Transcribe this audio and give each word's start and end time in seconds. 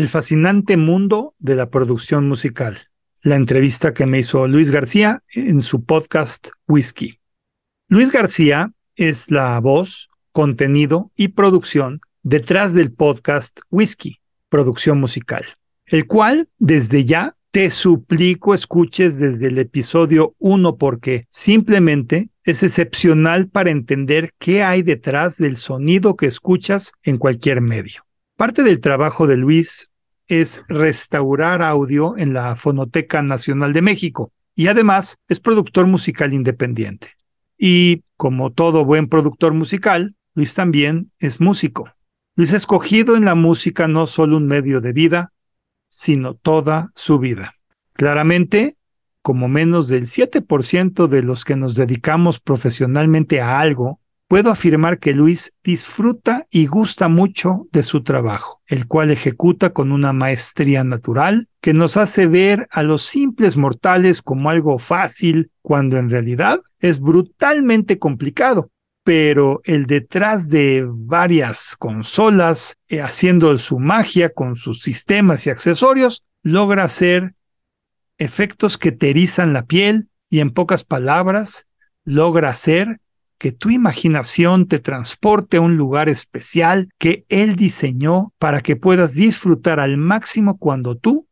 El 0.00 0.08
fascinante 0.08 0.78
mundo 0.78 1.34
de 1.40 1.56
la 1.56 1.68
producción 1.68 2.26
musical. 2.26 2.78
La 3.22 3.36
entrevista 3.36 3.92
que 3.92 4.06
me 4.06 4.20
hizo 4.20 4.48
Luis 4.48 4.70
García 4.70 5.22
en 5.34 5.60
su 5.60 5.84
podcast 5.84 6.48
Whisky. 6.66 7.20
Luis 7.86 8.10
García 8.10 8.72
es 8.96 9.30
la 9.30 9.60
voz, 9.60 10.08
contenido 10.32 11.10
y 11.16 11.28
producción 11.28 12.00
detrás 12.22 12.72
del 12.72 12.92
podcast 12.92 13.60
Whisky, 13.70 14.22
producción 14.48 14.98
musical, 14.98 15.44
el 15.84 16.06
cual 16.06 16.48
desde 16.58 17.04
ya 17.04 17.36
te 17.50 17.70
suplico 17.70 18.54
escuches 18.54 19.18
desde 19.18 19.48
el 19.48 19.58
episodio 19.58 20.34
1 20.38 20.78
porque 20.78 21.26
simplemente 21.28 22.30
es 22.44 22.62
excepcional 22.62 23.50
para 23.50 23.68
entender 23.68 24.30
qué 24.38 24.62
hay 24.62 24.80
detrás 24.80 25.36
del 25.36 25.58
sonido 25.58 26.16
que 26.16 26.24
escuchas 26.24 26.92
en 27.02 27.18
cualquier 27.18 27.60
medio. 27.60 28.06
Parte 28.38 28.62
del 28.62 28.80
trabajo 28.80 29.26
de 29.26 29.36
Luis 29.36 29.89
es 30.30 30.62
restaurar 30.68 31.60
audio 31.60 32.16
en 32.16 32.32
la 32.32 32.54
Fonoteca 32.54 33.20
Nacional 33.20 33.72
de 33.72 33.82
México 33.82 34.32
y 34.54 34.68
además 34.68 35.18
es 35.28 35.40
productor 35.40 35.88
musical 35.88 36.32
independiente. 36.32 37.08
Y 37.58 38.04
como 38.16 38.52
todo 38.52 38.84
buen 38.84 39.08
productor 39.08 39.54
musical, 39.54 40.14
Luis 40.34 40.54
también 40.54 41.10
es 41.18 41.40
músico. 41.40 41.90
Luis 42.36 42.52
ha 42.54 42.58
escogido 42.58 43.16
en 43.16 43.24
la 43.24 43.34
música 43.34 43.88
no 43.88 44.06
solo 44.06 44.36
un 44.36 44.46
medio 44.46 44.80
de 44.80 44.92
vida, 44.92 45.32
sino 45.88 46.34
toda 46.34 46.92
su 46.94 47.18
vida. 47.18 47.54
Claramente, 47.92 48.76
como 49.22 49.48
menos 49.48 49.88
del 49.88 50.06
7% 50.06 51.08
de 51.08 51.22
los 51.24 51.44
que 51.44 51.56
nos 51.56 51.74
dedicamos 51.74 52.38
profesionalmente 52.38 53.40
a 53.40 53.58
algo, 53.58 54.00
puedo 54.30 54.52
afirmar 54.52 55.00
que 55.00 55.12
Luis 55.12 55.54
disfruta 55.64 56.46
y 56.50 56.66
gusta 56.66 57.08
mucho 57.08 57.66
de 57.72 57.82
su 57.82 58.04
trabajo, 58.04 58.62
el 58.68 58.86
cual 58.86 59.10
ejecuta 59.10 59.70
con 59.70 59.90
una 59.90 60.12
maestría 60.12 60.84
natural 60.84 61.48
que 61.60 61.74
nos 61.74 61.96
hace 61.96 62.28
ver 62.28 62.68
a 62.70 62.84
los 62.84 63.02
simples 63.02 63.56
mortales 63.56 64.22
como 64.22 64.48
algo 64.48 64.78
fácil, 64.78 65.50
cuando 65.62 65.96
en 65.96 66.10
realidad 66.10 66.60
es 66.78 67.00
brutalmente 67.00 67.98
complicado. 67.98 68.70
Pero 69.02 69.62
el 69.64 69.86
detrás 69.86 70.48
de 70.48 70.86
varias 70.88 71.74
consolas, 71.74 72.76
eh, 72.86 73.00
haciendo 73.00 73.58
su 73.58 73.80
magia 73.80 74.30
con 74.30 74.54
sus 74.54 74.80
sistemas 74.80 75.44
y 75.48 75.50
accesorios, 75.50 76.24
logra 76.44 76.84
hacer 76.84 77.34
efectos 78.16 78.78
que 78.78 78.92
te 78.92 79.10
erizan 79.10 79.52
la 79.52 79.64
piel 79.64 80.08
y 80.28 80.38
en 80.38 80.52
pocas 80.52 80.84
palabras 80.84 81.66
logra 82.04 82.50
hacer 82.50 83.00
que 83.40 83.52
tu 83.52 83.70
imaginación 83.70 84.68
te 84.68 84.80
transporte 84.80 85.56
a 85.56 85.60
un 85.62 85.78
lugar 85.78 86.10
especial 86.10 86.90
que 86.98 87.24
Él 87.30 87.56
diseñó 87.56 88.34
para 88.38 88.60
que 88.60 88.76
puedas 88.76 89.14
disfrutar 89.14 89.80
al 89.80 89.96
máximo 89.96 90.58
cuando 90.58 90.94
tú 90.94 91.26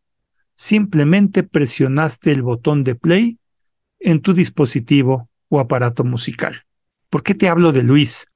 simplemente 0.55 1.43
presionaste 1.43 2.33
el 2.33 2.43
botón 2.43 2.83
de 2.83 2.95
play 2.95 3.39
en 4.01 4.23
tu 4.23 4.33
dispositivo 4.33 5.29
o 5.51 5.61
aparato 5.61 6.03
musical. 6.03 6.63
¿Por 7.11 7.23
qué 7.23 7.35
te 7.35 7.51
hablo 7.51 7.73
de 7.73 7.83
Luis? 7.83 8.29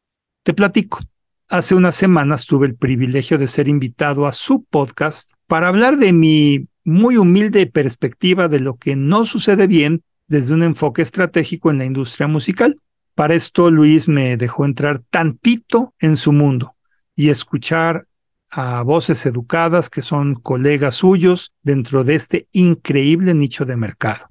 Te 0.43 0.53
platico. 0.53 1.01
Hace 1.49 1.75
unas 1.75 1.95
semanas 1.95 2.45
tuve 2.45 2.67
el 2.67 2.75
privilegio 2.75 3.39
de 3.39 3.49
ser 3.49 3.69
invitado 3.69 4.27
a 4.27 4.33
su 4.33 4.65
podcast 4.65 5.33
para 5.47 5.69
hablar 5.69 5.97
de 5.97 6.13
mi 6.13 6.69
muy 6.85 7.17
humilde 7.17 7.67
perspectiva 7.67 8.49
de 8.49 8.61
lo 8.61 8.77
que 8.77 8.97
no 8.97 9.25
sucede 9.25 9.67
bien 9.67 10.03
desde 10.27 10.53
un 10.53 10.63
enfoque 10.63 11.01
estratégico 11.01 11.71
en 11.71 11.79
la 11.79 11.87
industria 11.87 12.27
musical. 12.27 12.77
Para 13.15 13.35
esto 13.35 13.71
Luis 13.71 14.09
me 14.09 14.37
dejó 14.37 14.65
entrar 14.65 15.03
tantito 15.11 15.95
en 15.99 16.17
su 16.17 16.33
mundo 16.33 16.77
y 17.15 17.29
escuchar 17.29 18.07
a 18.51 18.83
voces 18.83 19.27
educadas 19.27 19.91
que 19.91 20.03
son 20.03 20.35
colegas 20.35 20.97
suyos 20.97 21.53
dentro 21.63 22.05
de 22.05 22.15
este 22.15 22.49
increíble 22.53 23.35
nicho 23.35 23.65
de 23.65 23.77
mercado. 23.77 24.27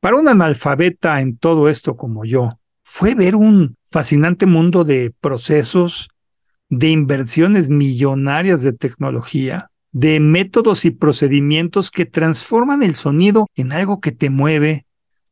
Para 0.00 0.16
un 0.16 0.28
analfabeta 0.28 1.20
en 1.20 1.36
todo 1.36 1.68
esto 1.68 1.96
como 1.96 2.24
yo, 2.24 2.58
fue 2.82 3.14
ver 3.14 3.36
un 3.36 3.76
fascinante 3.86 4.46
mundo 4.46 4.84
de 4.84 5.12
procesos, 5.20 6.08
de 6.68 6.90
inversiones 6.90 7.68
millonarias 7.68 8.62
de 8.62 8.72
tecnología, 8.72 9.70
de 9.92 10.20
métodos 10.20 10.84
y 10.84 10.90
procedimientos 10.90 11.90
que 11.90 12.06
transforman 12.06 12.82
el 12.82 12.94
sonido 12.94 13.48
en 13.54 13.72
algo 13.72 14.00
que 14.00 14.12
te 14.12 14.30
mueve, 14.30 14.86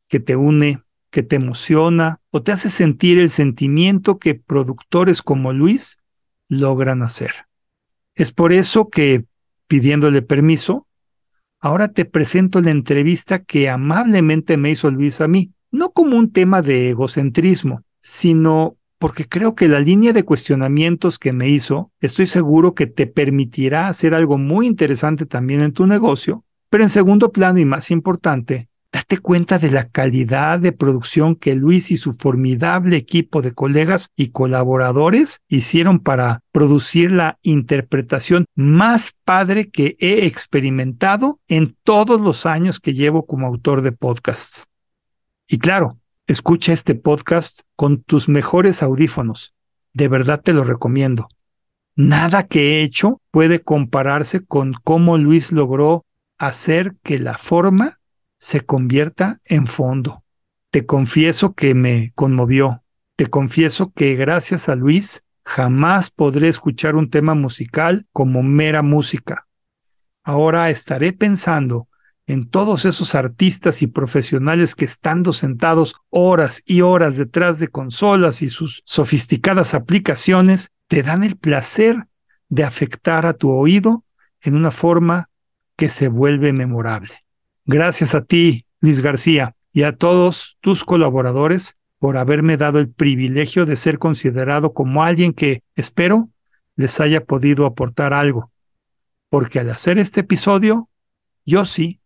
que 0.07 0.19
te 0.19 0.35
une, 0.35 0.81
que 1.09 1.23
te 1.23 1.35
emociona 1.35 2.19
o 2.31 2.41
te 2.43 2.51
hace 2.51 2.69
sentir 2.69 3.19
el 3.19 3.29
sentimiento 3.29 4.19
que 4.19 4.35
productores 4.35 5.21
como 5.21 5.53
Luis 5.53 5.97
logran 6.47 7.01
hacer. 7.01 7.47
Es 8.15 8.31
por 8.31 8.53
eso 8.53 8.89
que, 8.89 9.25
pidiéndole 9.67 10.21
permiso, 10.21 10.87
ahora 11.59 11.89
te 11.89 12.05
presento 12.05 12.61
la 12.61 12.71
entrevista 12.71 13.43
que 13.43 13.69
amablemente 13.69 14.57
me 14.57 14.71
hizo 14.71 14.89
Luis 14.91 15.21
a 15.21 15.27
mí, 15.27 15.53
no 15.71 15.89
como 15.91 16.17
un 16.17 16.31
tema 16.31 16.61
de 16.61 16.89
egocentrismo, 16.89 17.83
sino 18.01 18.77
porque 18.97 19.27
creo 19.27 19.55
que 19.55 19.67
la 19.69 19.79
línea 19.79 20.11
de 20.11 20.23
cuestionamientos 20.23 21.19
que 21.19 21.31
me 21.31 21.49
hizo, 21.49 21.91
estoy 22.01 22.27
seguro 22.27 22.75
que 22.75 22.87
te 22.87 23.07
permitirá 23.07 23.87
hacer 23.87 24.13
algo 24.13 24.37
muy 24.37 24.67
interesante 24.67 25.25
también 25.25 25.61
en 25.61 25.71
tu 25.71 25.87
negocio, 25.87 26.43
pero 26.69 26.83
en 26.83 26.89
segundo 26.89 27.31
plano 27.31 27.59
y 27.59 27.65
más 27.65 27.91
importante, 27.91 28.68
date 28.91 29.17
cuenta 29.19 29.59
de 29.59 29.71
la 29.71 29.89
calidad 29.89 30.59
de 30.59 30.71
producción 30.71 31.35
que 31.35 31.55
Luis 31.55 31.91
y 31.91 31.97
su 31.97 32.13
formidable 32.13 32.97
equipo 32.97 33.41
de 33.41 33.53
colegas 33.53 34.09
y 34.15 34.29
colaboradores 34.29 35.41
hicieron 35.47 35.99
para 35.99 36.41
producir 36.51 37.11
la 37.11 37.37
interpretación 37.41 38.45
más 38.55 39.13
padre 39.23 39.69
que 39.69 39.95
he 39.99 40.25
experimentado 40.25 41.39
en 41.47 41.75
todos 41.83 42.19
los 42.19 42.45
años 42.45 42.79
que 42.79 42.93
llevo 42.93 43.25
como 43.25 43.47
autor 43.47 43.81
de 43.81 43.91
podcasts. 43.91 44.67
Y 45.47 45.57
claro, 45.57 45.99
Escucha 46.29 46.73
este 46.73 46.93
podcast 46.93 47.61
con 47.75 48.03
tus 48.03 48.29
mejores 48.29 48.83
audífonos. 48.83 49.55
De 49.93 50.07
verdad 50.07 50.39
te 50.39 50.53
lo 50.53 50.63
recomiendo. 50.63 51.27
Nada 51.95 52.45
que 52.45 52.59
he 52.61 52.83
hecho 52.83 53.19
puede 53.31 53.61
compararse 53.61 54.45
con 54.45 54.75
cómo 54.83 55.17
Luis 55.17 55.51
logró 55.51 56.05
hacer 56.37 56.93
que 57.01 57.17
la 57.17 57.39
forma 57.39 57.98
se 58.39 58.61
convierta 58.61 59.39
en 59.45 59.67
fondo. 59.67 60.23
Te 60.71 60.85
confieso 60.85 61.53
que 61.53 61.75
me 61.75 62.11
conmovió. 62.15 62.83
Te 63.15 63.27
confieso 63.27 63.91
que 63.91 64.15
gracias 64.15 64.69
a 64.69 64.75
Luis 64.75 65.23
jamás 65.43 66.09
podré 66.09 66.47
escuchar 66.47 66.95
un 66.95 67.09
tema 67.09 67.35
musical 67.35 68.07
como 68.11 68.43
mera 68.43 68.81
música. 68.81 69.47
Ahora 70.23 70.69
estaré 70.69 71.11
pensando 71.11 71.87
en 72.27 72.47
todos 72.47 72.85
esos 72.85 73.15
artistas 73.15 73.81
y 73.81 73.87
profesionales 73.87 74.75
que 74.75 74.85
estando 74.85 75.33
sentados 75.33 75.95
horas 76.09 76.61
y 76.65 76.81
horas 76.81 77.17
detrás 77.17 77.57
de 77.57 77.69
consolas 77.69 78.43
y 78.43 78.49
sus 78.49 78.83
sofisticadas 78.85 79.73
aplicaciones, 79.73 80.71
te 80.87 81.01
dan 81.01 81.23
el 81.23 81.35
placer 81.37 82.05
de 82.47 82.63
afectar 82.63 83.25
a 83.25 83.33
tu 83.33 83.49
oído 83.49 84.03
en 84.41 84.55
una 84.55 84.69
forma 84.69 85.29
que 85.75 85.89
se 85.89 86.07
vuelve 86.07 86.53
memorable. 86.53 87.25
Gracias 87.71 88.15
a 88.15 88.23
ti, 88.23 88.65
Luis 88.81 89.01
García, 89.01 89.55
y 89.71 89.83
a 89.83 89.95
todos 89.95 90.57
tus 90.59 90.83
colaboradores 90.83 91.77
por 91.99 92.17
haberme 92.17 92.57
dado 92.57 92.79
el 92.79 92.89
privilegio 92.89 93.67
de 93.67 93.75
ser 93.75 93.99
considerado 93.99 94.73
como 94.73 95.03
alguien 95.03 95.33
que, 95.33 95.61
espero, 95.75 96.29
les 96.75 96.99
haya 96.99 97.23
podido 97.23 97.67
aportar 97.67 98.11
algo. 98.11 98.51
Porque 99.29 99.59
al 99.59 99.69
hacer 99.69 99.99
este 99.99 100.21
episodio, 100.21 100.89
yo 101.45 101.63
sí 101.63 101.99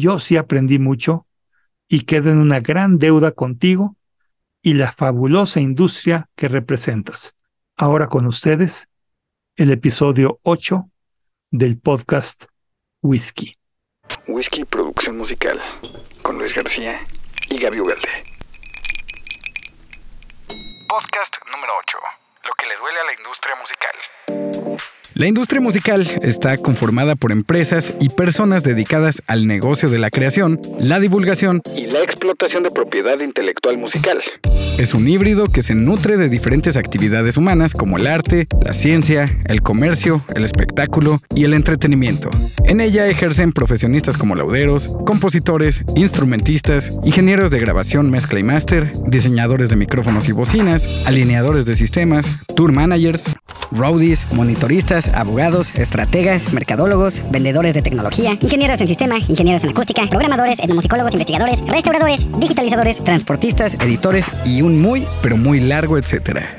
yo 0.00 0.18
sí 0.18 0.38
aprendí 0.38 0.78
mucho 0.78 1.26
y 1.86 2.02
quedo 2.02 2.30
en 2.30 2.38
una 2.38 2.60
gran 2.60 2.98
deuda 2.98 3.32
contigo 3.32 3.96
y 4.62 4.74
la 4.74 4.92
fabulosa 4.92 5.60
industria 5.60 6.30
que 6.36 6.48
representas. 6.48 7.36
Ahora 7.76 8.08
con 8.08 8.26
ustedes, 8.26 8.88
el 9.56 9.70
episodio 9.70 10.40
8 10.42 10.90
del 11.50 11.78
podcast 11.78 12.44
Whisky. 13.02 13.59
Whisky 14.30 14.64
Producción 14.64 15.16
Musical 15.16 15.60
con 16.22 16.38
Luis 16.38 16.54
García 16.54 17.04
y 17.48 17.58
Gaby 17.58 17.80
Ugalde. 17.80 18.08
Podcast 20.88 21.36
número 21.50 21.72
8. 21.80 21.98
Lo 22.44 22.52
que 22.52 22.66
le 22.66 22.76
duele 22.76 23.00
a 23.00 23.04
la 23.04 23.12
industria 23.14 23.56
musical. 23.56 24.99
La 25.14 25.26
industria 25.26 25.60
musical 25.60 26.06
está 26.22 26.56
conformada 26.56 27.16
por 27.16 27.32
empresas 27.32 27.94
y 28.00 28.10
personas 28.10 28.62
dedicadas 28.62 29.22
al 29.26 29.46
negocio 29.46 29.90
de 29.90 29.98
la 29.98 30.08
creación, 30.08 30.60
la 30.78 31.00
divulgación 31.00 31.62
y 31.76 31.86
la 31.86 32.00
explotación 32.00 32.62
de 32.62 32.70
propiedad 32.70 33.18
intelectual 33.20 33.76
musical. 33.76 34.22
Es 34.78 34.94
un 34.94 35.08
híbrido 35.08 35.48
que 35.48 35.62
se 35.62 35.74
nutre 35.74 36.16
de 36.16 36.28
diferentes 36.28 36.76
actividades 36.76 37.36
humanas 37.36 37.74
como 37.74 37.98
el 37.98 38.06
arte, 38.06 38.46
la 38.64 38.72
ciencia, 38.72 39.38
el 39.46 39.62
comercio, 39.62 40.24
el 40.34 40.44
espectáculo 40.44 41.20
y 41.34 41.44
el 41.44 41.54
entretenimiento. 41.54 42.30
En 42.64 42.80
ella 42.80 43.08
ejercen 43.08 43.52
profesionistas 43.52 44.16
como 44.16 44.36
lauderos, 44.36 44.94
compositores, 45.04 45.82
instrumentistas, 45.96 46.92
ingenieros 47.04 47.50
de 47.50 47.58
grabación, 47.58 48.10
mezcla 48.10 48.38
y 48.38 48.44
máster, 48.44 48.92
diseñadores 49.06 49.70
de 49.70 49.76
micrófonos 49.76 50.28
y 50.28 50.32
bocinas, 50.32 50.88
alineadores 51.04 51.66
de 51.66 51.76
sistemas, 51.76 52.26
tour 52.56 52.72
managers, 52.72 53.24
roadies, 53.72 54.26
monitoristas, 54.32 54.99
abogados, 55.08 55.74
estrategas, 55.74 56.52
mercadólogos, 56.52 57.22
vendedores 57.30 57.74
de 57.74 57.82
tecnología, 57.82 58.36
ingenieros 58.40 58.80
en 58.80 58.88
sistema, 58.88 59.16
ingenieros 59.18 59.64
en 59.64 59.70
acústica, 59.70 60.06
programadores, 60.08 60.58
etnomusicólogos, 60.58 61.12
investigadores, 61.12 61.60
restauradores, 61.66 62.20
digitalizadores, 62.38 63.02
transportistas, 63.02 63.74
editores 63.74 64.26
y 64.44 64.62
un 64.62 64.80
muy, 64.80 65.06
pero 65.22 65.36
muy 65.36 65.60
largo 65.60 65.98
etcétera. 65.98 66.56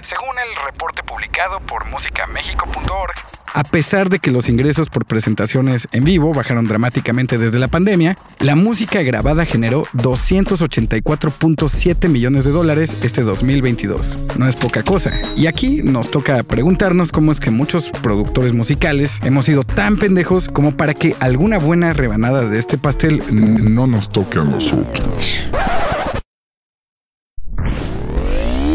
Según 0.00 0.34
el 0.38 0.64
reporte 0.64 1.02
publicado 1.02 1.60
por 1.60 1.88
musicamexico.org, 1.90 3.29
a 3.54 3.64
pesar 3.64 4.08
de 4.08 4.18
que 4.18 4.30
los 4.30 4.48
ingresos 4.48 4.88
por 4.88 5.04
presentaciones 5.04 5.88
en 5.92 6.04
vivo 6.04 6.32
bajaron 6.32 6.68
dramáticamente 6.68 7.36
desde 7.38 7.58
la 7.58 7.68
pandemia, 7.68 8.16
la 8.38 8.56
música 8.56 9.02
grabada 9.02 9.44
generó 9.44 9.84
284.7 9.94 12.08
millones 12.08 12.44
de 12.44 12.50
dólares 12.50 12.96
este 13.02 13.22
2022. 13.22 14.18
No 14.36 14.46
es 14.46 14.56
poca 14.56 14.82
cosa. 14.82 15.12
Y 15.36 15.46
aquí 15.46 15.82
nos 15.82 16.10
toca 16.10 16.42
preguntarnos 16.42 17.12
cómo 17.12 17.32
es 17.32 17.40
que 17.40 17.50
muchos 17.50 17.90
productores 17.90 18.52
musicales 18.52 19.18
hemos 19.24 19.46
sido 19.46 19.62
tan 19.62 19.98
pendejos 19.98 20.48
como 20.48 20.76
para 20.76 20.94
que 20.94 21.16
alguna 21.20 21.58
buena 21.58 21.92
rebanada 21.92 22.48
de 22.48 22.58
este 22.58 22.78
pastel 22.78 23.22
no 23.30 23.86
nos 23.86 24.10
toque 24.12 24.38
a 24.38 24.44
nosotros. 24.44 25.26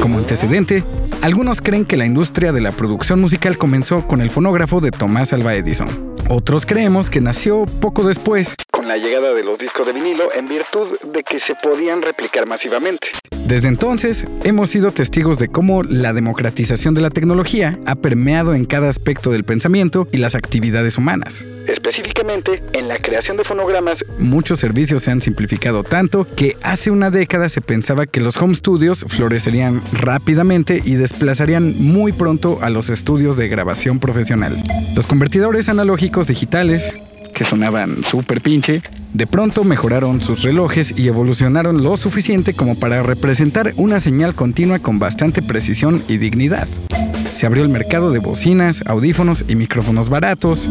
Como 0.01 0.19
antecedente, 0.19 0.83
algunos 1.22 1.62
creen 1.62 1.86
que 1.86 1.98
la 1.98 2.06
industria 2.06 2.52
de 2.52 2.62
la 2.62 2.72
producción 2.72 3.20
musical 3.20 3.58
comenzó 3.58 4.08
con 4.08 4.22
el 4.22 4.30
fonógrafo 4.30 4.82
de 4.82 4.92
Tomás 4.92 5.34
Alva 5.34 5.56
Edison. 5.56 6.16
Otros 6.30 6.66
creemos 6.66 7.10
que 7.10 7.22
nació 7.22 7.66
poco 7.82 8.04
después, 8.04 8.56
con 8.72 8.88
la 8.88 8.98
llegada 8.98 9.34
de 9.34 9.44
los 9.44 9.58
discos 9.58 9.86
de 9.86 9.94
vinilo 9.94 10.34
en 10.34 10.48
virtud 10.48 10.98
de 11.04 11.24
que 11.24 11.40
se 11.40 11.56
podían 11.56 12.02
replicar 12.02 12.46
masivamente. 12.46 13.12
Desde 13.46 13.68
entonces, 13.68 14.26
hemos 14.44 14.72
sido 14.72 14.92
testigos 14.92 15.38
de 15.38 15.50
cómo 15.50 15.84
la 15.84 16.14
democratización 16.14 16.96
de 16.96 17.02
la 17.02 17.12
tecnología 17.12 17.78
ha 17.86 17.94
permeado 17.94 18.56
en 18.56 18.66
cada 18.66 18.90
aspecto 18.90 19.32
del 19.32 19.44
pensamiento 19.44 20.08
y 20.12 20.18
las 20.18 20.34
actividades 20.34 20.98
humanas. 20.98 21.46
Específicamente, 21.68 22.64
en 22.74 22.88
la 22.88 22.98
creación 22.98 23.38
de 23.38 23.44
fonogramas, 23.44 24.04
muchos 24.18 24.60
servicios 24.60 25.04
se 25.04 25.12
han 25.12 25.22
simplificado 25.22 25.84
tanto 25.84 26.28
que 26.36 26.58
hace 26.64 26.90
una 26.90 27.12
década 27.12 27.48
se 27.50 27.62
pensaba 27.62 28.08
que 28.08 28.20
los 28.20 28.36
home 28.38 28.56
studios 28.56 29.06
florecerían 29.08 29.80
rápidamente 29.94 30.82
y 30.84 30.96
desplazarían 30.96 31.76
muy 31.78 32.14
pronto 32.14 32.58
a 32.64 32.72
los 32.72 32.90
estudios 32.90 33.38
de 33.38 33.48
grabación 33.48 34.00
profesional. 34.00 34.56
Los 34.96 35.06
convertidores 35.06 35.70
analógicos 35.70 36.26
digitales, 36.26 36.96
que 37.36 37.44
sonaban 37.44 38.04
súper 38.04 38.42
pinche, 38.42 38.82
de 39.16 39.28
pronto 39.28 39.64
mejoraron 39.64 40.22
sus 40.22 40.42
relojes 40.42 40.94
y 41.00 41.08
evolucionaron 41.08 41.84
lo 41.84 41.96
suficiente 41.96 42.54
como 42.54 42.78
para 42.78 43.02
representar 43.02 43.74
una 43.78 44.02
señal 44.02 44.36
continua 44.36 44.80
con 44.80 45.00
bastante 45.00 45.42
precisión 45.42 46.04
y 46.10 46.18
dignidad. 46.18 46.68
Se 47.34 47.46
abrió 47.46 47.64
el 47.64 47.70
mercado 47.70 48.12
de 48.12 48.20
bocinas, 48.20 48.84
audífonos 48.86 49.46
y 49.48 49.56
micrófonos 49.56 50.10
baratos, 50.10 50.70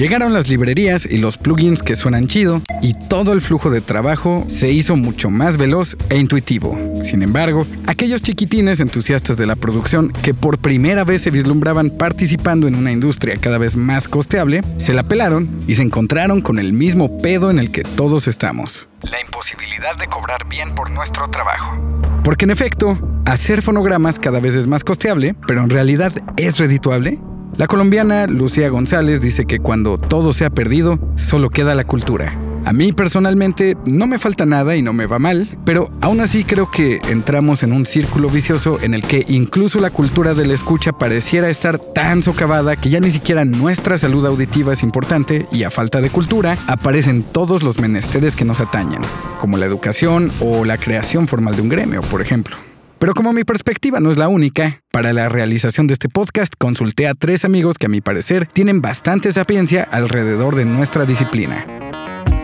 Llegaron 0.00 0.32
las 0.32 0.48
librerías 0.48 1.04
y 1.04 1.18
los 1.18 1.36
plugins 1.36 1.82
que 1.82 1.94
suenan 1.94 2.26
chido 2.26 2.62
y 2.80 2.94
todo 2.94 3.34
el 3.34 3.42
flujo 3.42 3.70
de 3.70 3.82
trabajo 3.82 4.46
se 4.48 4.70
hizo 4.70 4.96
mucho 4.96 5.28
más 5.28 5.58
veloz 5.58 5.96
e 6.08 6.16
intuitivo. 6.16 6.78
Sin 7.02 7.22
embargo, 7.22 7.66
aquellos 7.86 8.22
chiquitines 8.22 8.80
entusiastas 8.80 9.36
de 9.36 9.46
la 9.46 9.56
producción 9.56 10.10
que 10.10 10.32
por 10.32 10.58
primera 10.58 11.04
vez 11.04 11.20
se 11.20 11.30
vislumbraban 11.30 11.90
participando 11.90 12.66
en 12.66 12.76
una 12.76 12.92
industria 12.92 13.36
cada 13.36 13.58
vez 13.58 13.76
más 13.76 14.08
costeable, 14.08 14.62
se 14.78 14.94
la 14.94 15.02
pelaron 15.02 15.50
y 15.66 15.74
se 15.74 15.82
encontraron 15.82 16.40
con 16.40 16.58
el 16.58 16.72
mismo 16.72 17.18
pedo 17.18 17.50
en 17.50 17.58
el 17.58 17.70
que 17.70 17.79
todos 17.82 18.28
estamos. 18.28 18.88
La 19.02 19.20
imposibilidad 19.20 19.96
de 19.96 20.06
cobrar 20.06 20.48
bien 20.48 20.72
por 20.74 20.90
nuestro 20.90 21.28
trabajo. 21.28 21.78
Porque 22.24 22.44
en 22.44 22.50
efecto, 22.50 22.98
hacer 23.26 23.62
fonogramas 23.62 24.18
cada 24.18 24.40
vez 24.40 24.54
es 24.54 24.66
más 24.66 24.84
costeable, 24.84 25.34
pero 25.46 25.62
en 25.62 25.70
realidad 25.70 26.12
es 26.36 26.58
redituable. 26.58 27.18
La 27.56 27.66
colombiana 27.66 28.26
Lucía 28.26 28.68
González 28.68 29.20
dice 29.20 29.44
que 29.44 29.58
cuando 29.58 29.98
todo 29.98 30.32
se 30.32 30.44
ha 30.44 30.50
perdido, 30.50 30.98
solo 31.16 31.50
queda 31.50 31.74
la 31.74 31.84
cultura. 31.84 32.38
A 32.64 32.72
mí 32.72 32.92
personalmente 32.92 33.76
no 33.90 34.06
me 34.06 34.18
falta 34.18 34.46
nada 34.46 34.76
y 34.76 34.82
no 34.82 34.92
me 34.92 35.06
va 35.06 35.18
mal, 35.18 35.48
pero 35.64 35.90
aún 36.00 36.20
así 36.20 36.44
creo 36.44 36.70
que 36.70 37.00
entramos 37.08 37.62
en 37.62 37.72
un 37.72 37.86
círculo 37.86 38.28
vicioso 38.28 38.78
en 38.80 38.94
el 38.94 39.02
que 39.02 39.24
incluso 39.28 39.80
la 39.80 39.90
cultura 39.90 40.34
de 40.34 40.46
la 40.46 40.54
escucha 40.54 40.92
pareciera 40.92 41.48
estar 41.48 41.78
tan 41.78 42.22
socavada 42.22 42.76
que 42.76 42.90
ya 42.90 43.00
ni 43.00 43.10
siquiera 43.10 43.44
nuestra 43.44 43.98
salud 43.98 44.24
auditiva 44.26 44.72
es 44.72 44.82
importante 44.82 45.46
y 45.52 45.64
a 45.64 45.70
falta 45.70 46.00
de 46.00 46.10
cultura 46.10 46.58
aparecen 46.66 47.22
todos 47.22 47.62
los 47.62 47.80
menesteres 47.80 48.36
que 48.36 48.44
nos 48.44 48.60
atañen, 48.60 49.00
como 49.40 49.56
la 49.56 49.66
educación 49.66 50.30
o 50.40 50.64
la 50.64 50.78
creación 50.78 51.28
formal 51.28 51.56
de 51.56 51.62
un 51.62 51.70
gremio, 51.70 52.02
por 52.02 52.20
ejemplo. 52.20 52.56
Pero 52.98 53.14
como 53.14 53.32
mi 53.32 53.44
perspectiva 53.44 53.98
no 53.98 54.10
es 54.10 54.18
la 54.18 54.28
única, 54.28 54.82
para 54.92 55.14
la 55.14 55.30
realización 55.30 55.86
de 55.86 55.94
este 55.94 56.10
podcast 56.10 56.52
consulté 56.58 57.08
a 57.08 57.14
tres 57.14 57.46
amigos 57.46 57.78
que 57.78 57.86
a 57.86 57.88
mi 57.88 58.02
parecer 58.02 58.46
tienen 58.46 58.82
bastante 58.82 59.32
sapiencia 59.32 59.82
alrededor 59.90 60.54
de 60.54 60.66
nuestra 60.66 61.06
disciplina. 61.06 61.66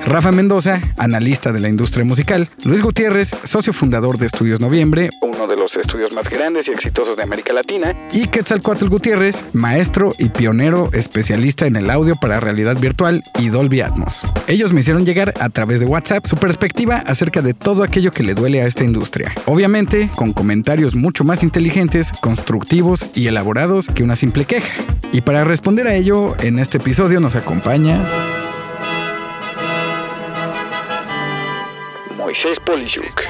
Rafa 0.06 0.30
Mendoza, 0.30 0.80
analista 0.98 1.50
de 1.50 1.58
la 1.58 1.68
industria 1.68 2.04
musical, 2.04 2.48
Luis 2.62 2.80
Gutiérrez, 2.80 3.28
socio 3.42 3.72
fundador 3.72 4.18
de 4.18 4.26
Estudios 4.26 4.60
Noviembre, 4.60 5.10
uno 5.20 5.48
de 5.48 5.56
los 5.56 5.76
estudios 5.76 6.12
más 6.12 6.30
grandes 6.30 6.68
y 6.68 6.70
exitosos 6.70 7.16
de 7.16 7.24
América 7.24 7.52
Latina, 7.52 7.92
y 8.12 8.28
Quetzalcoatl 8.28 8.86
Gutiérrez, 8.86 9.46
maestro 9.52 10.14
y 10.16 10.28
pionero 10.28 10.90
especialista 10.92 11.66
en 11.66 11.74
el 11.74 11.90
audio 11.90 12.14
para 12.14 12.38
realidad 12.38 12.78
virtual 12.78 13.24
y 13.40 13.48
Dolby 13.48 13.80
Atmos. 13.80 14.22
Ellos 14.46 14.72
me 14.72 14.78
hicieron 14.78 15.04
llegar 15.04 15.34
a 15.40 15.48
través 15.48 15.80
de 15.80 15.86
WhatsApp 15.86 16.24
su 16.24 16.36
perspectiva 16.36 16.98
acerca 16.98 17.42
de 17.42 17.52
todo 17.52 17.82
aquello 17.82 18.12
que 18.12 18.22
le 18.22 18.34
duele 18.34 18.62
a 18.62 18.66
esta 18.66 18.84
industria. 18.84 19.34
Obviamente, 19.46 20.08
con 20.14 20.32
comentarios 20.32 20.94
mucho 20.94 21.24
más 21.24 21.42
inteligentes, 21.42 22.12
constructivos 22.20 23.06
y 23.16 23.26
elaborados 23.26 23.88
que 23.88 24.04
una 24.04 24.14
simple 24.14 24.44
queja. 24.44 24.72
Y 25.10 25.22
para 25.22 25.42
responder 25.42 25.88
a 25.88 25.96
ello, 25.96 26.36
en 26.42 26.60
este 26.60 26.78
episodio 26.78 27.18
nos 27.18 27.34
acompaña... 27.34 28.06
Moisés 32.26 32.58
Polishuk. 32.58 33.23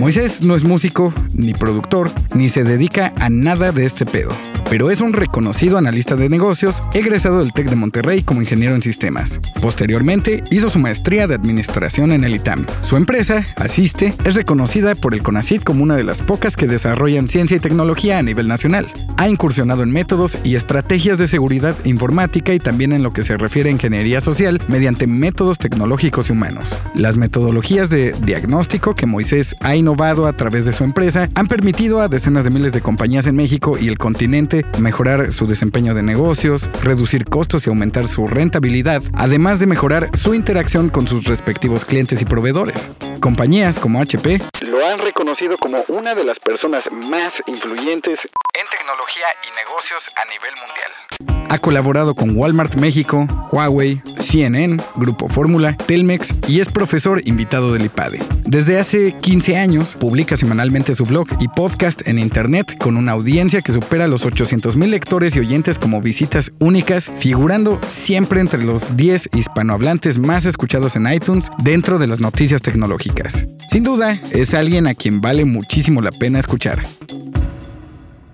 Moisés 0.00 0.42
no 0.42 0.56
es 0.56 0.64
músico, 0.64 1.14
ni 1.32 1.54
productor, 1.54 2.10
ni 2.34 2.48
se 2.48 2.64
dedica 2.64 3.12
a 3.20 3.28
nada 3.28 3.70
de 3.70 3.86
este 3.86 4.04
pedo 4.04 4.32
pero 4.70 4.90
es 4.90 5.00
un 5.00 5.12
reconocido 5.12 5.78
analista 5.78 6.16
de 6.16 6.28
negocios, 6.28 6.82
egresado 6.92 7.38
del 7.38 7.52
TEC 7.52 7.70
de 7.70 7.76
Monterrey 7.76 8.22
como 8.22 8.40
ingeniero 8.40 8.74
en 8.74 8.82
sistemas. 8.82 9.40
Posteriormente, 9.60 10.42
hizo 10.50 10.68
su 10.68 10.78
maestría 10.78 11.26
de 11.26 11.34
administración 11.34 12.12
en 12.12 12.24
el 12.24 12.34
ITAM. 12.34 12.66
Su 12.82 12.96
empresa, 12.96 13.44
Asiste, 13.56 14.14
es 14.24 14.34
reconocida 14.34 14.94
por 14.94 15.14
el 15.14 15.22
CONACYT 15.22 15.64
como 15.64 15.82
una 15.82 15.96
de 15.96 16.04
las 16.04 16.22
pocas 16.22 16.56
que 16.56 16.66
desarrollan 16.66 17.28
ciencia 17.28 17.56
y 17.56 17.60
tecnología 17.60 18.18
a 18.18 18.22
nivel 18.22 18.48
nacional. 18.48 18.86
Ha 19.16 19.28
incursionado 19.28 19.82
en 19.82 19.90
métodos 19.90 20.36
y 20.44 20.56
estrategias 20.56 21.18
de 21.18 21.26
seguridad 21.26 21.76
informática 21.84 22.52
y 22.54 22.58
también 22.58 22.92
en 22.92 23.02
lo 23.02 23.12
que 23.12 23.22
se 23.22 23.36
refiere 23.36 23.70
a 23.70 23.72
ingeniería 23.72 24.20
social 24.20 24.60
mediante 24.68 25.06
métodos 25.06 25.58
tecnológicos 25.58 26.28
y 26.28 26.32
humanos. 26.32 26.76
Las 26.94 27.16
metodologías 27.16 27.88
de 27.88 28.14
diagnóstico 28.24 28.94
que 28.94 29.06
Moisés 29.06 29.56
ha 29.60 29.76
innovado 29.76 30.26
a 30.26 30.32
través 30.32 30.64
de 30.64 30.72
su 30.72 30.84
empresa 30.84 31.30
han 31.34 31.46
permitido 31.46 32.00
a 32.00 32.08
decenas 32.08 32.44
de 32.44 32.50
miles 32.50 32.72
de 32.72 32.80
compañías 32.80 33.26
en 33.26 33.36
México 33.36 33.78
y 33.80 33.88
el 33.88 33.98
continente 33.98 34.55
mejorar 34.78 35.32
su 35.32 35.46
desempeño 35.46 35.94
de 35.94 36.02
negocios, 36.02 36.70
reducir 36.82 37.24
costos 37.24 37.66
y 37.66 37.70
aumentar 37.70 38.08
su 38.08 38.28
rentabilidad, 38.28 39.02
además 39.14 39.58
de 39.58 39.66
mejorar 39.66 40.10
su 40.16 40.34
interacción 40.34 40.88
con 40.88 41.06
sus 41.06 41.24
respectivos 41.24 41.84
clientes 41.84 42.22
y 42.22 42.24
proveedores. 42.24 42.90
Compañías 43.20 43.78
como 43.78 44.00
HP 44.00 44.40
lo 44.60 44.86
han 44.86 44.98
reconocido 44.98 45.58
como 45.58 45.82
una 45.88 46.14
de 46.14 46.24
las 46.24 46.38
personas 46.38 46.90
más 46.90 47.42
influyentes 47.46 48.28
en 48.54 48.66
tecnología 48.70 49.26
y 49.42 49.56
negocios 49.56 50.10
a 50.16 50.24
nivel 50.30 50.54
mundial. 50.56 51.35
Ha 51.48 51.58
colaborado 51.58 52.14
con 52.14 52.36
Walmart 52.36 52.76
México, 52.76 53.26
Huawei, 53.52 54.02
CNN, 54.18 54.76
Grupo 54.96 55.28
Fórmula, 55.28 55.76
Telmex 55.76 56.34
y 56.48 56.60
es 56.60 56.68
profesor 56.68 57.22
invitado 57.24 57.72
del 57.72 57.84
IPADE. 57.86 58.18
Desde 58.44 58.78
hace 58.78 59.12
15 59.12 59.56
años 59.56 59.96
publica 59.98 60.36
semanalmente 60.36 60.94
su 60.94 61.04
blog 61.04 61.28
y 61.40 61.48
podcast 61.48 62.06
en 62.06 62.18
internet 62.18 62.76
con 62.80 62.96
una 62.96 63.12
audiencia 63.12 63.62
que 63.62 63.72
supera 63.72 64.08
los 64.08 64.24
800 64.24 64.76
mil 64.76 64.90
lectores 64.90 65.36
y 65.36 65.40
oyentes 65.40 65.78
como 65.78 66.00
visitas 66.00 66.52
únicas, 66.58 67.10
figurando 67.18 67.80
siempre 67.86 68.40
entre 68.40 68.64
los 68.64 68.96
10 68.96 69.30
hispanohablantes 69.34 70.18
más 70.18 70.44
escuchados 70.44 70.96
en 70.96 71.10
iTunes 71.12 71.50
dentro 71.62 71.98
de 71.98 72.08
las 72.08 72.20
noticias 72.20 72.62
tecnológicas. 72.62 73.46
Sin 73.68 73.84
duda, 73.84 74.20
es 74.32 74.54
alguien 74.54 74.86
a 74.86 74.94
quien 74.94 75.20
vale 75.20 75.44
muchísimo 75.44 76.00
la 76.00 76.10
pena 76.12 76.38
escuchar. 76.38 76.82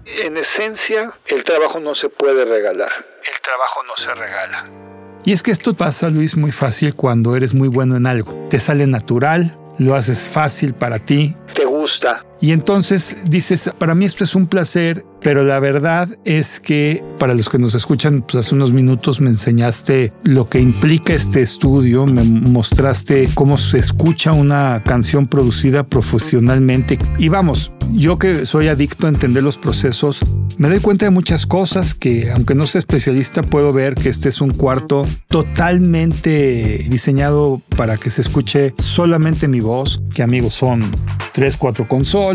En 0.04 0.36
esencia, 0.36 1.12
el 1.26 1.44
trabajo 1.44 1.78
no 1.78 1.94
se 1.94 2.08
puede 2.08 2.44
regalar. 2.44 2.90
El 3.24 3.40
trabajo 3.40 3.82
no 3.86 3.96
se 3.96 4.12
regala. 4.14 4.64
Y 5.24 5.32
es 5.32 5.42
que 5.42 5.52
esto 5.52 5.74
pasa, 5.74 6.10
Luis, 6.10 6.36
muy 6.36 6.50
fácil 6.50 6.94
cuando 6.94 7.36
eres 7.36 7.54
muy 7.54 7.68
bueno 7.68 7.96
en 7.96 8.06
algo. 8.06 8.46
Te 8.50 8.58
sale 8.58 8.86
natural, 8.88 9.56
lo 9.78 9.94
haces 9.94 10.26
fácil 10.26 10.74
para 10.74 10.98
ti. 10.98 11.36
Te 11.54 11.64
gusta. 11.64 12.24
Y 12.42 12.50
entonces 12.50 13.18
dices, 13.28 13.70
para 13.78 13.94
mí 13.94 14.04
esto 14.04 14.24
es 14.24 14.34
un 14.34 14.46
placer, 14.46 15.06
pero 15.20 15.44
la 15.44 15.60
verdad 15.60 16.08
es 16.24 16.58
que 16.58 17.04
para 17.16 17.34
los 17.34 17.48
que 17.48 17.56
nos 17.56 17.76
escuchan, 17.76 18.22
pues 18.22 18.44
hace 18.44 18.56
unos 18.56 18.72
minutos 18.72 19.20
me 19.20 19.30
enseñaste 19.30 20.12
lo 20.24 20.48
que 20.48 20.58
implica 20.58 21.14
este 21.14 21.40
estudio, 21.40 22.04
me 22.04 22.24
mostraste 22.24 23.28
cómo 23.34 23.58
se 23.58 23.78
escucha 23.78 24.32
una 24.32 24.82
canción 24.84 25.26
producida 25.26 25.84
profesionalmente. 25.84 26.98
Y 27.16 27.28
vamos, 27.28 27.70
yo 27.92 28.18
que 28.18 28.44
soy 28.44 28.66
adicto 28.66 29.06
a 29.06 29.10
entender 29.10 29.44
los 29.44 29.56
procesos, 29.56 30.18
me 30.58 30.68
doy 30.68 30.80
cuenta 30.80 31.04
de 31.06 31.10
muchas 31.10 31.46
cosas 31.46 31.94
que, 31.94 32.32
aunque 32.32 32.56
no 32.56 32.66
sea 32.66 32.80
especialista, 32.80 33.42
puedo 33.42 33.72
ver 33.72 33.94
que 33.94 34.08
este 34.08 34.28
es 34.28 34.40
un 34.40 34.50
cuarto 34.50 35.06
totalmente 35.28 36.86
diseñado 36.88 37.62
para 37.76 37.98
que 37.98 38.10
se 38.10 38.20
escuche 38.20 38.74
solamente 38.78 39.46
mi 39.46 39.60
voz, 39.60 40.02
que 40.12 40.24
amigos 40.24 40.54
son 40.54 40.82
tres, 41.32 41.56
cuatro 41.56 41.88
consolas, 41.88 42.31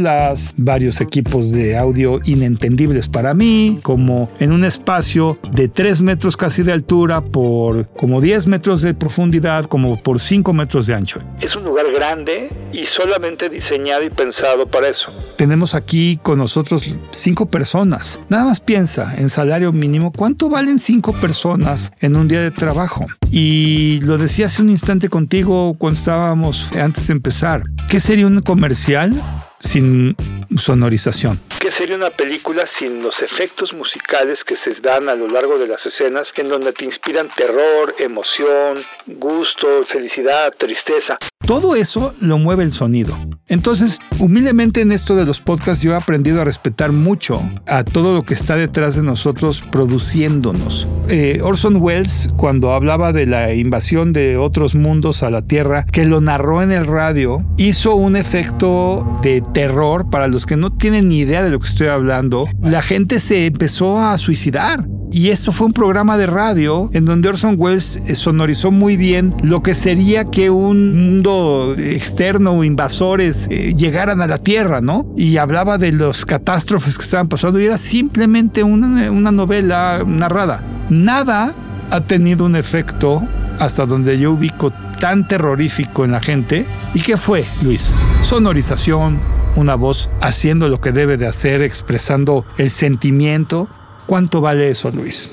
varios 0.58 1.01
equipos 1.01 1.51
de 1.51 1.77
audio 1.77 2.20
inentendibles 2.25 3.08
para 3.08 3.34
mí, 3.34 3.80
como 3.84 4.30
en 4.39 4.51
un 4.51 4.63
espacio 4.63 5.39
de 5.51 5.68
tres 5.68 6.01
metros 6.01 6.38
casi 6.38 6.63
de 6.63 6.74
altura 6.74 7.22
por 7.22 7.88
como 7.89 8.22
10 8.22 8.48
metros 8.48 8.82
de 8.82 8.94
profundidad, 8.94 9.66
como 9.66 10.01
por 10.01 10.20
5 10.20 10.54
metros 10.54 10.88
de 10.88 10.94
ancho. 10.94 11.22
Es 11.42 11.56
un 11.56 11.63
lugar 11.63 11.92
grande 11.92 12.50
y 12.74 12.86
solamente 12.86 13.50
diseñado 13.50 14.04
y 14.04 14.10
pensado 14.10 14.68
para 14.68 14.89
eso. 14.89 15.12
Tenemos 15.38 15.75
aquí 15.75 16.20
con 16.22 16.39
nosotros 16.39 16.96
cinco 17.12 17.48
personas. 17.48 18.20
Nada 18.30 18.46
más 18.46 18.60
piensa 18.60 19.16
en 19.18 19.30
salario 19.30 19.72
mínimo, 19.72 20.12
¿cuánto 20.12 20.50
valen 20.50 20.80
cinco 20.80 21.13
personas 21.13 21.92
en 22.00 22.16
un 22.16 22.27
día 22.27 22.42
de 22.42 22.51
trabajo? 22.51 23.06
Y 23.32 24.00
lo 24.01 24.18
decía 24.18 24.48
hace 24.48 24.62
un 24.62 24.70
instante 24.70 25.10
contigo 25.10 25.75
cuando 25.77 26.00
estábamos 26.00 26.72
antes 26.74 27.08
de 27.08 27.13
empezar. 27.13 27.63
¿Qué 27.89 28.00
sería 28.00 28.27
un 28.27 28.42
comercial 28.42 29.13
sin 29.60 30.16
sonorización? 30.58 31.40
¿Qué 31.60 31.72
sería 31.72 31.96
una 31.96 32.12
película 32.12 32.68
sin 32.68 33.02
los 33.04 33.22
efectos 33.22 33.74
musicales 33.74 34.44
que 34.44 34.56
se 34.56 34.72
dan 34.82 35.10
a 35.10 35.16
lo 35.16 35.28
largo 35.28 35.58
de 35.58 35.68
las 35.68 35.86
escenas, 35.86 36.34
en 36.36 36.50
donde 36.50 36.74
te 36.74 36.86
inspiran 36.86 37.28
terror, 37.30 37.96
emoción, 38.00 38.78
gusto, 39.06 39.84
felicidad, 39.84 40.54
tristeza? 40.56 41.18
Todo 41.48 41.75
eso 41.75 42.13
lo 42.20 42.39
mueve 42.39 42.66
el 42.66 42.74
sonido. 42.74 43.18
Entonces, 43.48 44.00
humildemente 44.20 44.82
en 44.82 44.92
esto 44.92 45.16
de 45.16 45.25
los 45.25 45.39
podcasts 45.39 45.82
yo 45.82 45.94
he 45.94 45.96
aprendido 45.96 46.42
a 46.42 46.44
respetar 46.44 46.92
mucho 46.92 47.42
a 47.66 47.86
todo 47.86 48.13
lo 48.13 48.24
que 48.24 48.34
está 48.34 48.58
detrás 48.58 48.98
de 48.98 49.04
nosotros 49.04 49.63
produciéndonos. 49.72 50.89
Eh, 51.08 51.39
Orson 51.42 51.77
Welles, 51.77 52.27
cuando 52.36 52.74
hablaba 52.74 53.13
de 53.13 53.27
la 53.27 53.54
invasión 53.54 54.12
de 54.12 54.36
otros 54.36 54.75
mundos 54.75 55.24
a 55.24 55.30
la 55.30 55.42
Tierra, 55.42 55.86
que 55.86 56.04
lo 56.04 56.20
narró 56.20 56.62
en 56.62 56.74
el 56.74 56.86
radio, 56.86 57.46
hizo 57.56 57.96
un 57.96 58.18
efecto 58.18 59.20
de 59.24 59.42
terror 59.54 60.10
para 60.10 60.27
los 60.27 60.46
que 60.46 60.58
no 60.58 60.74
tienen 60.74 61.08
ni 61.08 61.20
idea 61.20 61.44
de 61.44 61.51
lo 61.51 61.62
que 61.62 61.70
estoy 61.70 61.88
hablando. 61.88 62.50
La 62.62 62.82
gente 62.82 63.20
se 63.20 63.46
empezó 63.46 64.00
a 64.00 64.18
suicidar. 64.18 64.86
Y 65.10 65.30
esto 65.30 65.54
fue 65.54 65.68
un 65.68 65.74
programa 65.74 66.18
de 66.18 66.27
radio 66.27 66.89
en 66.92 67.06
donde 67.06 67.30
Orson 67.30 67.56
Welles 67.58 67.98
sonorizó 68.16 68.72
muy 68.72 68.98
bien 68.98 69.34
lo 69.42 69.63
que 69.63 69.74
sería 69.74 70.25
que 70.25 70.50
un 70.50 70.96
mundo 70.96 71.37
externo 71.77 72.51
o 72.51 72.63
invasores 72.63 73.48
eh, 73.50 73.74
llegaran 73.75 74.22
a 74.22 74.27
la 74.27 74.38
Tierra, 74.38 74.82
¿no? 74.82 75.06
Y 75.15 75.38
hablaba 75.38 75.77
de 75.77 75.91
los 75.91 76.25
catástrofes 76.25 76.98
que 76.98 77.03
estaban 77.03 77.27
pasando 77.27 77.60
y 77.60 77.65
era 77.65 77.77
simplemente 77.77 78.63
una, 78.63 79.12
una 79.12 79.32
novela 79.32 80.03
narrada. 80.06 80.63
Nada 80.89 81.53
ha 81.91 82.01
tenido 82.01 82.46
un 82.46 82.56
efecto 82.56 83.24
hasta 83.60 83.86
donde 83.86 84.20
yo 84.20 84.34
ubico 84.34 84.72
tan 85.00 85.27
terrorífico 85.27 86.06
en 86.06 86.12
la 86.12 86.22
gente. 86.22 86.67
¿Y 86.94 87.01
qué 87.01 87.17
fue, 87.17 87.46
Luis? 87.62 87.94
Sonorización, 88.22 89.20
una 89.56 89.75
voz 89.75 90.10
haciendo 90.22 90.70
lo 90.70 90.82
que 90.82 90.91
debe 90.91 91.17
de 91.17 91.27
hacer, 91.27 91.62
expresando 91.62 92.46
el 92.58 92.70
sentimiento. 92.70 93.67
¿Cuánto 94.06 94.41
vale 94.41 94.70
eso, 94.70 94.91
Luis? 94.91 95.29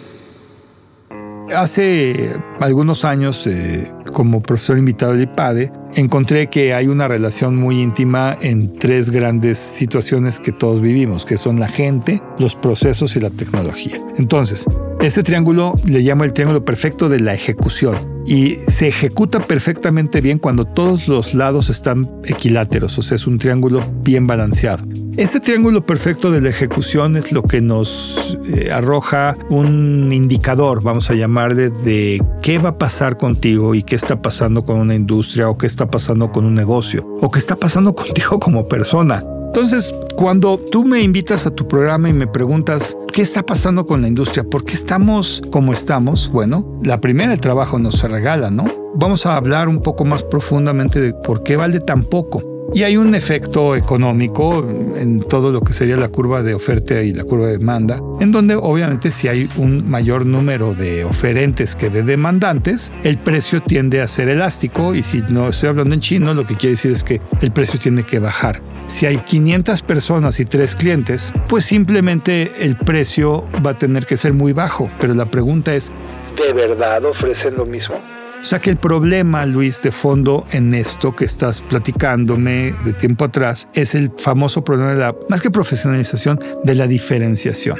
Hace 1.52 2.30
algunos 2.60 3.04
años, 3.04 3.46
eh, 3.46 3.92
como 4.12 4.42
profesor 4.42 4.78
invitado 4.78 5.12
del 5.12 5.22
IPADE, 5.22 5.72
encontré 5.94 6.48
que 6.48 6.72
hay 6.72 6.88
una 6.88 7.06
relación 7.06 7.56
muy 7.56 7.80
íntima 7.80 8.36
en 8.40 8.78
tres 8.78 9.10
grandes 9.10 9.58
situaciones 9.58 10.40
que 10.40 10.52
todos 10.52 10.80
vivimos, 10.80 11.24
que 11.24 11.36
son 11.36 11.60
la 11.60 11.68
gente, 11.68 12.20
los 12.38 12.54
procesos 12.54 13.14
y 13.16 13.20
la 13.20 13.30
tecnología. 13.30 14.02
Entonces, 14.16 14.64
este 15.00 15.22
triángulo 15.22 15.78
le 15.84 16.00
llamo 16.00 16.24
el 16.24 16.32
triángulo 16.32 16.64
perfecto 16.64 17.08
de 17.08 17.20
la 17.20 17.34
ejecución 17.34 18.13
y 18.26 18.54
se 18.54 18.88
ejecuta 18.88 19.40
perfectamente 19.40 20.20
bien 20.20 20.38
cuando 20.38 20.64
todos 20.64 21.08
los 21.08 21.34
lados 21.34 21.70
están 21.70 22.10
equiláteros, 22.24 22.98
o 22.98 23.02
sea, 23.02 23.16
es 23.16 23.26
un 23.26 23.38
triángulo 23.38 23.86
bien 24.02 24.26
balanceado. 24.26 24.84
Este 25.16 25.38
triángulo 25.38 25.86
perfecto 25.86 26.32
de 26.32 26.40
la 26.40 26.48
ejecución 26.48 27.16
es 27.16 27.30
lo 27.30 27.44
que 27.44 27.60
nos 27.60 28.36
eh, 28.46 28.72
arroja 28.72 29.36
un 29.48 30.12
indicador, 30.12 30.82
vamos 30.82 31.08
a 31.08 31.14
llamarle, 31.14 31.70
de 31.70 32.20
qué 32.42 32.58
va 32.58 32.70
a 32.70 32.78
pasar 32.78 33.16
contigo 33.16 33.76
y 33.76 33.84
qué 33.84 33.94
está 33.94 34.20
pasando 34.20 34.64
con 34.64 34.80
una 34.80 34.96
industria 34.96 35.48
o 35.48 35.56
qué 35.56 35.68
está 35.68 35.88
pasando 35.88 36.32
con 36.32 36.44
un 36.44 36.54
negocio 36.54 37.06
o 37.20 37.30
qué 37.30 37.38
está 37.38 37.54
pasando 37.54 37.94
contigo 37.94 38.40
como 38.40 38.66
persona. 38.66 39.24
Entonces, 39.54 39.94
cuando 40.16 40.58
tú 40.58 40.84
me 40.84 41.00
invitas 41.00 41.46
a 41.46 41.54
tu 41.54 41.68
programa 41.68 42.08
y 42.08 42.12
me 42.12 42.26
preguntas 42.26 42.98
qué 43.12 43.22
está 43.22 43.46
pasando 43.46 43.86
con 43.86 44.02
la 44.02 44.08
industria, 44.08 44.42
por 44.42 44.64
qué 44.64 44.72
estamos 44.74 45.42
como 45.52 45.72
estamos, 45.72 46.28
bueno, 46.28 46.80
la 46.82 47.00
primera 47.00 47.32
el 47.32 47.40
trabajo 47.40 47.78
nos 47.78 47.94
se 47.94 48.08
regala, 48.08 48.50
¿no? 48.50 48.64
Vamos 48.96 49.26
a 49.26 49.36
hablar 49.36 49.68
un 49.68 49.80
poco 49.80 50.04
más 50.04 50.24
profundamente 50.24 51.00
de 51.00 51.14
por 51.14 51.44
qué 51.44 51.54
vale 51.54 51.78
tan 51.78 52.02
poco. 52.02 52.42
Y 52.72 52.82
hay 52.82 52.96
un 52.96 53.14
efecto 53.14 53.76
económico 53.76 54.66
en 54.96 55.20
todo 55.20 55.52
lo 55.52 55.60
que 55.60 55.72
sería 55.72 55.96
la 55.96 56.08
curva 56.08 56.42
de 56.42 56.54
oferta 56.54 57.02
y 57.02 57.12
la 57.12 57.24
curva 57.24 57.46
de 57.46 57.58
demanda, 57.58 58.00
en 58.20 58.32
donde 58.32 58.56
obviamente 58.56 59.10
si 59.10 59.28
hay 59.28 59.48
un 59.56 59.88
mayor 59.88 60.26
número 60.26 60.74
de 60.74 61.04
oferentes 61.04 61.76
que 61.76 61.90
de 61.90 62.02
demandantes, 62.02 62.90
el 63.04 63.18
precio 63.18 63.62
tiende 63.62 64.00
a 64.00 64.08
ser 64.08 64.28
elástico 64.28 64.94
y 64.94 65.02
si 65.02 65.22
no 65.28 65.48
estoy 65.48 65.68
hablando 65.68 65.94
en 65.94 66.00
chino, 66.00 66.34
lo 66.34 66.46
que 66.46 66.56
quiere 66.56 66.74
decir 66.74 66.90
es 66.90 67.04
que 67.04 67.20
el 67.40 67.52
precio 67.52 67.78
tiene 67.78 68.02
que 68.02 68.18
bajar. 68.18 68.60
Si 68.88 69.06
hay 69.06 69.18
500 69.18 69.82
personas 69.82 70.40
y 70.40 70.44
3 70.44 70.74
clientes, 70.74 71.32
pues 71.48 71.64
simplemente 71.64 72.50
el 72.60 72.76
precio 72.76 73.46
va 73.64 73.70
a 73.70 73.78
tener 73.78 74.06
que 74.06 74.16
ser 74.16 74.32
muy 74.32 74.52
bajo. 74.52 74.90
Pero 75.00 75.14
la 75.14 75.26
pregunta 75.26 75.74
es, 75.74 75.92
¿de 76.36 76.52
verdad 76.52 77.04
ofrecen 77.04 77.56
lo 77.56 77.66
mismo? 77.66 77.96
O 78.44 78.46
sea 78.46 78.58
que 78.58 78.68
el 78.68 78.76
problema, 78.76 79.46
Luis, 79.46 79.82
de 79.82 79.90
fondo 79.90 80.44
en 80.52 80.74
esto 80.74 81.16
que 81.16 81.24
estás 81.24 81.62
platicándome 81.62 82.74
de 82.84 82.92
tiempo 82.92 83.24
atrás 83.24 83.68
es 83.72 83.94
el 83.94 84.10
famoso 84.18 84.62
problema 84.62 84.92
de 84.92 84.98
la, 84.98 85.16
más 85.30 85.40
que 85.40 85.50
profesionalización, 85.50 86.38
de 86.62 86.74
la 86.74 86.86
diferenciación. 86.86 87.78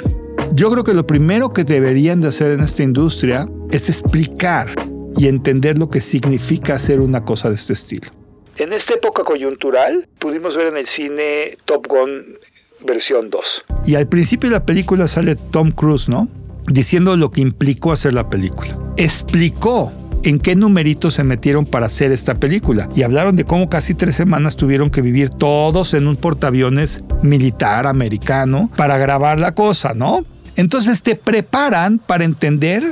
Yo 0.53 0.71
creo 0.71 0.83
que 0.83 0.95
lo 0.95 1.05
primero 1.05 1.53
que 1.53 1.65
deberían 1.65 2.19
de 2.19 2.29
hacer 2.29 2.49
en 2.49 2.61
esta 2.61 2.81
industria 2.81 3.47
es 3.69 3.89
explicar 3.89 4.67
y 5.15 5.27
entender 5.27 5.77
lo 5.77 5.91
que 5.91 6.01
significa 6.01 6.73
hacer 6.73 6.99
una 6.99 7.23
cosa 7.23 7.49
de 7.49 7.55
este 7.57 7.73
estilo. 7.73 8.09
En 8.57 8.73
esta 8.73 8.95
época 8.95 9.23
coyuntural 9.23 10.09
pudimos 10.17 10.55
ver 10.55 10.65
en 10.65 10.77
el 10.77 10.87
cine 10.87 11.59
Top 11.65 11.85
Gun 11.85 12.39
versión 12.83 13.29
2. 13.29 13.65
Y 13.85 13.93
al 13.93 14.07
principio 14.07 14.49
de 14.49 14.55
la 14.55 14.65
película 14.65 15.07
sale 15.07 15.35
Tom 15.35 15.69
Cruise, 15.69 16.09
¿no? 16.09 16.27
Diciendo 16.65 17.15
lo 17.17 17.29
que 17.29 17.41
implicó 17.41 17.91
hacer 17.91 18.15
la 18.15 18.31
película. 18.31 18.75
Explicó 18.97 19.91
en 20.25 20.39
qué 20.39 20.55
numeritos 20.55 21.13
se 21.13 21.23
metieron 21.23 21.65
para 21.65 21.85
hacer 21.85 22.11
esta 22.11 22.35
película. 22.35 22.89
Y 22.95 23.03
hablaron 23.03 23.35
de 23.35 23.45
cómo 23.45 23.69
casi 23.69 23.93
tres 23.93 24.15
semanas 24.15 24.55
tuvieron 24.55 24.89
que 24.89 25.01
vivir 25.01 25.29
todos 25.29 25.93
en 25.93 26.07
un 26.07 26.15
portaaviones 26.15 27.03
militar 27.21 27.85
americano 27.85 28.69
para 28.75 28.97
grabar 28.97 29.39
la 29.39 29.53
cosa, 29.53 29.93
¿no? 29.93 30.25
Entonces 30.55 31.03
te 31.03 31.15
preparan 31.15 31.99
para 31.99 32.23
entender 32.23 32.83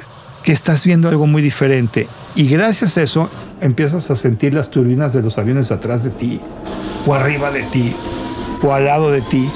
que 0.44 0.52
estás 0.52 0.86
viendo 0.86 1.10
algo 1.10 1.26
muy 1.26 1.42
diferente. 1.42 2.08
Y 2.36 2.48
gracias 2.48 2.98
a 2.98 3.02
eso 3.02 3.30
empiezas 3.62 4.12
a 4.12 4.16
sentir 4.16 4.54
las 4.54 4.70
turbinas 4.70 5.14
de 5.14 5.24
los 5.24 5.38
aviones 5.38 5.72
atrás 5.72 6.04
de 6.04 6.12
ti, 6.12 6.40
o 7.08 7.16
arriba 7.16 7.50
de 7.50 7.64
ti, 7.64 7.94
o 8.62 8.74
al 8.74 8.86
lado 8.86 9.12
de 9.12 9.22
ti. 9.22 9.50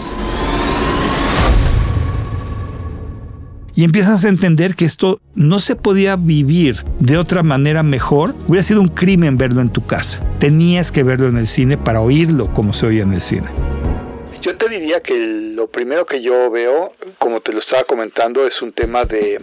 Y 3.78 3.84
empiezas 3.84 4.26
a 4.26 4.30
entender 4.30 4.74
que 4.74 4.86
esto 4.86 5.22
no 5.36 5.60
se 5.60 5.76
podía 5.76 6.16
vivir 6.16 6.84
de 7.00 7.20
otra 7.20 7.44
manera 7.44 7.84
mejor, 7.84 8.34
hubiera 8.48 8.64
sido 8.64 8.82
un 8.82 8.88
crimen 8.88 9.38
verlo 9.38 9.62
en 9.62 9.70
tu 9.70 9.86
casa. 9.86 10.20
Tenías 10.40 10.92
que 10.92 11.04
verlo 11.04 11.28
en 11.28 11.38
el 11.38 11.48
cine 11.48 11.78
para 11.78 12.02
oírlo 12.02 12.52
como 12.56 12.74
se 12.74 12.88
oía 12.88 13.04
en 13.04 13.14
el 13.14 13.22
cine. 13.22 13.46
Yo 14.42 14.58
te 14.58 14.68
diría 14.68 15.02
que 15.02 15.16
lo 15.16 15.68
primero 15.68 16.08
que 16.08 16.24
yo 16.24 16.50
veo, 16.50 16.94
como 17.20 17.40
te 17.40 17.54
lo 17.54 17.60
estaba 17.60 17.84
comentando, 17.84 18.48
es 18.48 18.64
un 18.64 18.74
tema 18.74 19.06
de, 19.06 19.38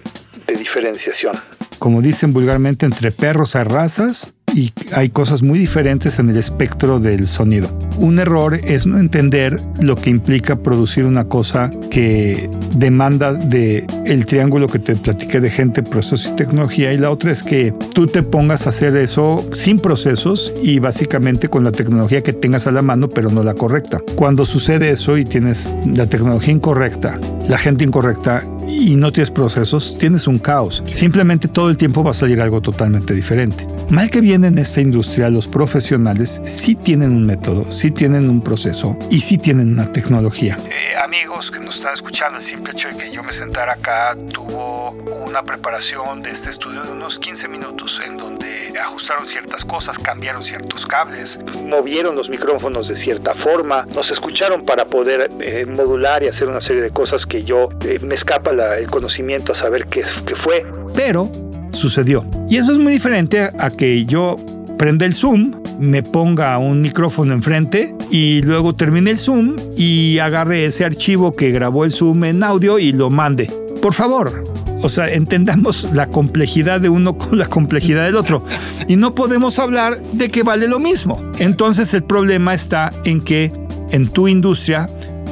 de 0.48 0.54
diferenciación. 0.54 1.36
Como 1.78 2.02
dicen 2.02 2.32
vulgarmente, 2.32 2.86
entre 2.86 3.12
perros 3.12 3.54
hay 3.54 3.62
razas 3.62 4.33
y 4.54 4.72
hay 4.94 5.10
cosas 5.10 5.42
muy 5.42 5.58
diferentes 5.58 6.18
en 6.18 6.30
el 6.30 6.36
espectro 6.36 7.00
del 7.00 7.26
sonido. 7.26 7.68
Un 7.98 8.18
error 8.18 8.54
es 8.54 8.86
no 8.86 8.98
entender 8.98 9.58
lo 9.80 9.96
que 9.96 10.10
implica 10.10 10.56
producir 10.56 11.04
una 11.04 11.24
cosa 11.24 11.70
que 11.90 12.48
demanda 12.76 13.34
de 13.34 13.86
el 14.06 14.26
triángulo 14.26 14.68
que 14.68 14.78
te 14.78 14.96
platiqué 14.96 15.40
de 15.40 15.50
gente, 15.50 15.82
procesos 15.82 16.32
y 16.32 16.36
tecnología 16.36 16.92
y 16.92 16.98
la 16.98 17.10
otra 17.10 17.32
es 17.32 17.42
que 17.42 17.72
tú 17.92 18.06
te 18.06 18.22
pongas 18.22 18.66
a 18.66 18.70
hacer 18.70 18.96
eso 18.96 19.44
sin 19.54 19.78
procesos 19.78 20.52
y 20.62 20.78
básicamente 20.78 21.48
con 21.48 21.64
la 21.64 21.72
tecnología 21.72 22.22
que 22.22 22.32
tengas 22.32 22.66
a 22.66 22.70
la 22.70 22.82
mano 22.82 23.08
pero 23.08 23.30
no 23.30 23.42
la 23.42 23.54
correcta. 23.54 24.00
Cuando 24.16 24.44
sucede 24.44 24.90
eso 24.90 25.18
y 25.18 25.24
tienes 25.24 25.72
la 25.86 26.06
tecnología 26.06 26.54
incorrecta, 26.54 27.18
la 27.48 27.58
gente 27.58 27.84
incorrecta 27.84 28.42
y 28.68 28.96
no 28.96 29.12
tienes 29.12 29.30
procesos, 29.30 29.96
tienes 29.98 30.26
un 30.26 30.38
caos. 30.38 30.82
Simplemente 30.86 31.48
todo 31.48 31.70
el 31.70 31.76
tiempo 31.76 32.02
va 32.02 32.10
a 32.10 32.14
salir 32.14 32.40
algo 32.40 32.60
totalmente 32.60 33.14
diferente. 33.14 33.66
Mal 33.90 34.10
que 34.10 34.20
bien 34.20 34.43
en 34.44 34.58
esta 34.58 34.80
industria, 34.80 35.30
los 35.30 35.46
profesionales 35.46 36.40
sí 36.44 36.74
tienen 36.74 37.12
un 37.12 37.26
método, 37.26 37.70
sí 37.72 37.90
tienen 37.90 38.28
un 38.30 38.40
proceso 38.40 38.96
y 39.10 39.20
sí 39.20 39.38
tienen 39.38 39.72
una 39.72 39.90
tecnología. 39.90 40.56
Eh, 40.66 40.96
amigos 41.02 41.50
que 41.50 41.60
nos 41.60 41.76
están 41.76 41.94
escuchando, 41.94 42.38
el 42.38 42.44
simple 42.44 42.72
hecho 42.72 42.88
de 42.88 42.96
que 42.96 43.10
yo 43.10 43.22
me 43.22 43.32
sentara 43.32 43.72
acá 43.72 44.16
tuvo 44.32 44.90
una 45.26 45.42
preparación 45.42 46.22
de 46.22 46.30
este 46.30 46.50
estudio 46.50 46.82
de 46.82 46.92
unos 46.92 47.18
15 47.18 47.48
minutos 47.48 48.00
en 48.06 48.16
donde 48.16 48.72
ajustaron 48.80 49.26
ciertas 49.26 49.64
cosas, 49.64 49.98
cambiaron 49.98 50.42
ciertos 50.42 50.86
cables, 50.86 51.40
movieron 51.64 52.16
los 52.16 52.28
micrófonos 52.28 52.88
de 52.88 52.96
cierta 52.96 53.34
forma, 53.34 53.86
nos 53.94 54.10
escucharon 54.10 54.64
para 54.64 54.86
poder 54.86 55.30
eh, 55.40 55.66
modular 55.66 56.22
y 56.22 56.28
hacer 56.28 56.48
una 56.48 56.60
serie 56.60 56.82
de 56.82 56.90
cosas 56.90 57.26
que 57.26 57.42
yo 57.42 57.68
eh, 57.84 57.98
me 58.00 58.14
escapa 58.14 58.50
el 58.76 58.90
conocimiento 58.90 59.52
a 59.52 59.54
saber 59.54 59.86
qué, 59.86 60.04
qué 60.26 60.34
fue. 60.34 60.66
Pero 60.94 61.30
sucedió. 61.74 62.24
Y 62.48 62.56
eso 62.56 62.72
es 62.72 62.78
muy 62.78 62.92
diferente 62.92 63.50
a 63.58 63.70
que 63.70 64.04
yo 64.06 64.36
prenda 64.78 65.06
el 65.06 65.14
Zoom, 65.14 65.52
me 65.78 66.02
ponga 66.02 66.58
un 66.58 66.80
micrófono 66.80 67.32
enfrente 67.32 67.94
y 68.10 68.42
luego 68.42 68.74
termine 68.74 69.10
el 69.10 69.18
Zoom 69.18 69.56
y 69.76 70.18
agarre 70.18 70.64
ese 70.64 70.84
archivo 70.84 71.32
que 71.32 71.50
grabó 71.50 71.84
el 71.84 71.90
Zoom 71.90 72.24
en 72.24 72.42
audio 72.42 72.78
y 72.78 72.92
lo 72.92 73.10
mande. 73.10 73.52
Por 73.80 73.92
favor, 73.92 74.44
o 74.82 74.88
sea, 74.88 75.10
entendamos 75.12 75.88
la 75.92 76.08
complejidad 76.08 76.80
de 76.80 76.88
uno 76.90 77.16
con 77.16 77.38
la 77.38 77.46
complejidad 77.46 78.04
del 78.04 78.16
otro. 78.16 78.44
Y 78.86 78.96
no 78.96 79.14
podemos 79.14 79.58
hablar 79.58 80.00
de 80.12 80.30
que 80.30 80.42
vale 80.42 80.68
lo 80.68 80.78
mismo. 80.78 81.22
Entonces 81.38 81.94
el 81.94 82.04
problema 82.04 82.52
está 82.52 82.92
en 83.04 83.20
que 83.22 83.50
en 83.90 84.08
tu 84.08 84.28
industria 84.28 84.86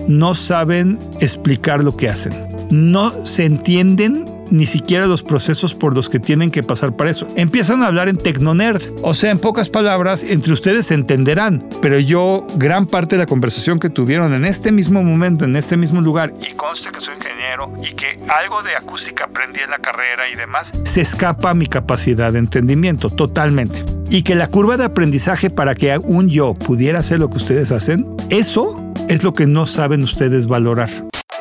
no 0.09 0.35
saben 0.35 0.99
explicar 1.21 1.85
lo 1.85 1.97
que 1.97 2.09
hacen. 2.09 2.33
No 2.71 3.11
se 3.11 3.45
entienden 3.45 4.25
ni 4.53 4.67
siquiera 4.67 5.07
los 5.07 5.23
procesos 5.23 5.75
por 5.75 5.95
los 5.95 6.09
que 6.09 6.21
tienen 6.21 6.51
que 6.51 6.63
pasar 6.63 6.95
para 6.95 7.11
eso. 7.11 7.27
Empiezan 7.37 7.83
a 7.83 7.87
hablar 7.87 8.09
en 8.09 8.17
tecnonerd, 8.17 8.83
o 9.03 9.15
sea, 9.15 9.31
en 9.31 9.39
pocas 9.39 9.69
palabras, 9.69 10.23
entre 10.23 10.53
ustedes 10.53 10.87
se 10.87 10.95
entenderán, 10.95 11.67
pero 11.81 11.99
yo, 11.99 12.47
gran 12.57 12.87
parte 12.87 13.17
de 13.17 13.21
la 13.21 13.27
conversación 13.27 13.79
que 13.79 13.91
tuvieron 13.91 14.35
en 14.35 14.45
este 14.45 14.71
mismo 14.71 15.03
momento, 15.03 15.45
en 15.45 15.57
este 15.57 15.77
mismo 15.77 16.01
lugar, 16.01 16.35
y 16.41 16.53
consta 16.55 16.93
que 16.93 17.01
soy 17.01 17.17
ingeniero 17.17 17.73
y 17.83 17.95
que 17.95 18.19
algo 18.29 18.63
de 18.63 18.77
acústica 18.77 19.25
aprendí 19.25 19.61
en 19.61 19.71
la 19.71 19.79
carrera 19.79 20.29
y 20.29 20.35
demás, 20.35 20.73
se 20.85 21.01
escapa 21.01 21.51
a 21.51 21.55
mi 21.55 21.67
capacidad 21.67 22.33
de 22.33 22.39
entendimiento 22.39 23.11
totalmente. 23.11 23.85
Y 24.11 24.23
que 24.23 24.35
la 24.35 24.49
curva 24.49 24.77
de 24.77 24.85
aprendizaje 24.85 25.49
para 25.49 25.75
que 25.75 25.97
un 25.99 26.29
yo 26.29 26.55
pudiera 26.55 26.99
hacer 26.99 27.19
lo 27.19 27.31
que 27.31 27.39
ustedes 27.39 27.73
hacen, 27.73 28.07
eso 28.29 28.75
es 29.09 29.25
lo 29.25 29.33
que 29.33 29.47
no 29.47 29.67
saben 29.67 30.03
ustedes 30.03 30.47
valorar. 30.47 30.91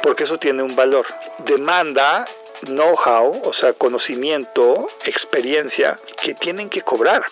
Porque 0.02 0.24
eso 0.24 0.38
tiene 0.38 0.64
un 0.64 0.76
valor. 0.76 1.06
Demanda 1.46 2.26
know-how, 2.68 3.42
o 3.46 3.54
sea, 3.54 3.74
conocimiento, 3.74 4.88
experiencia, 5.06 5.96
que 6.24 6.34
tienen 6.34 6.70
que 6.70 6.82
cobrar. 6.82 7.24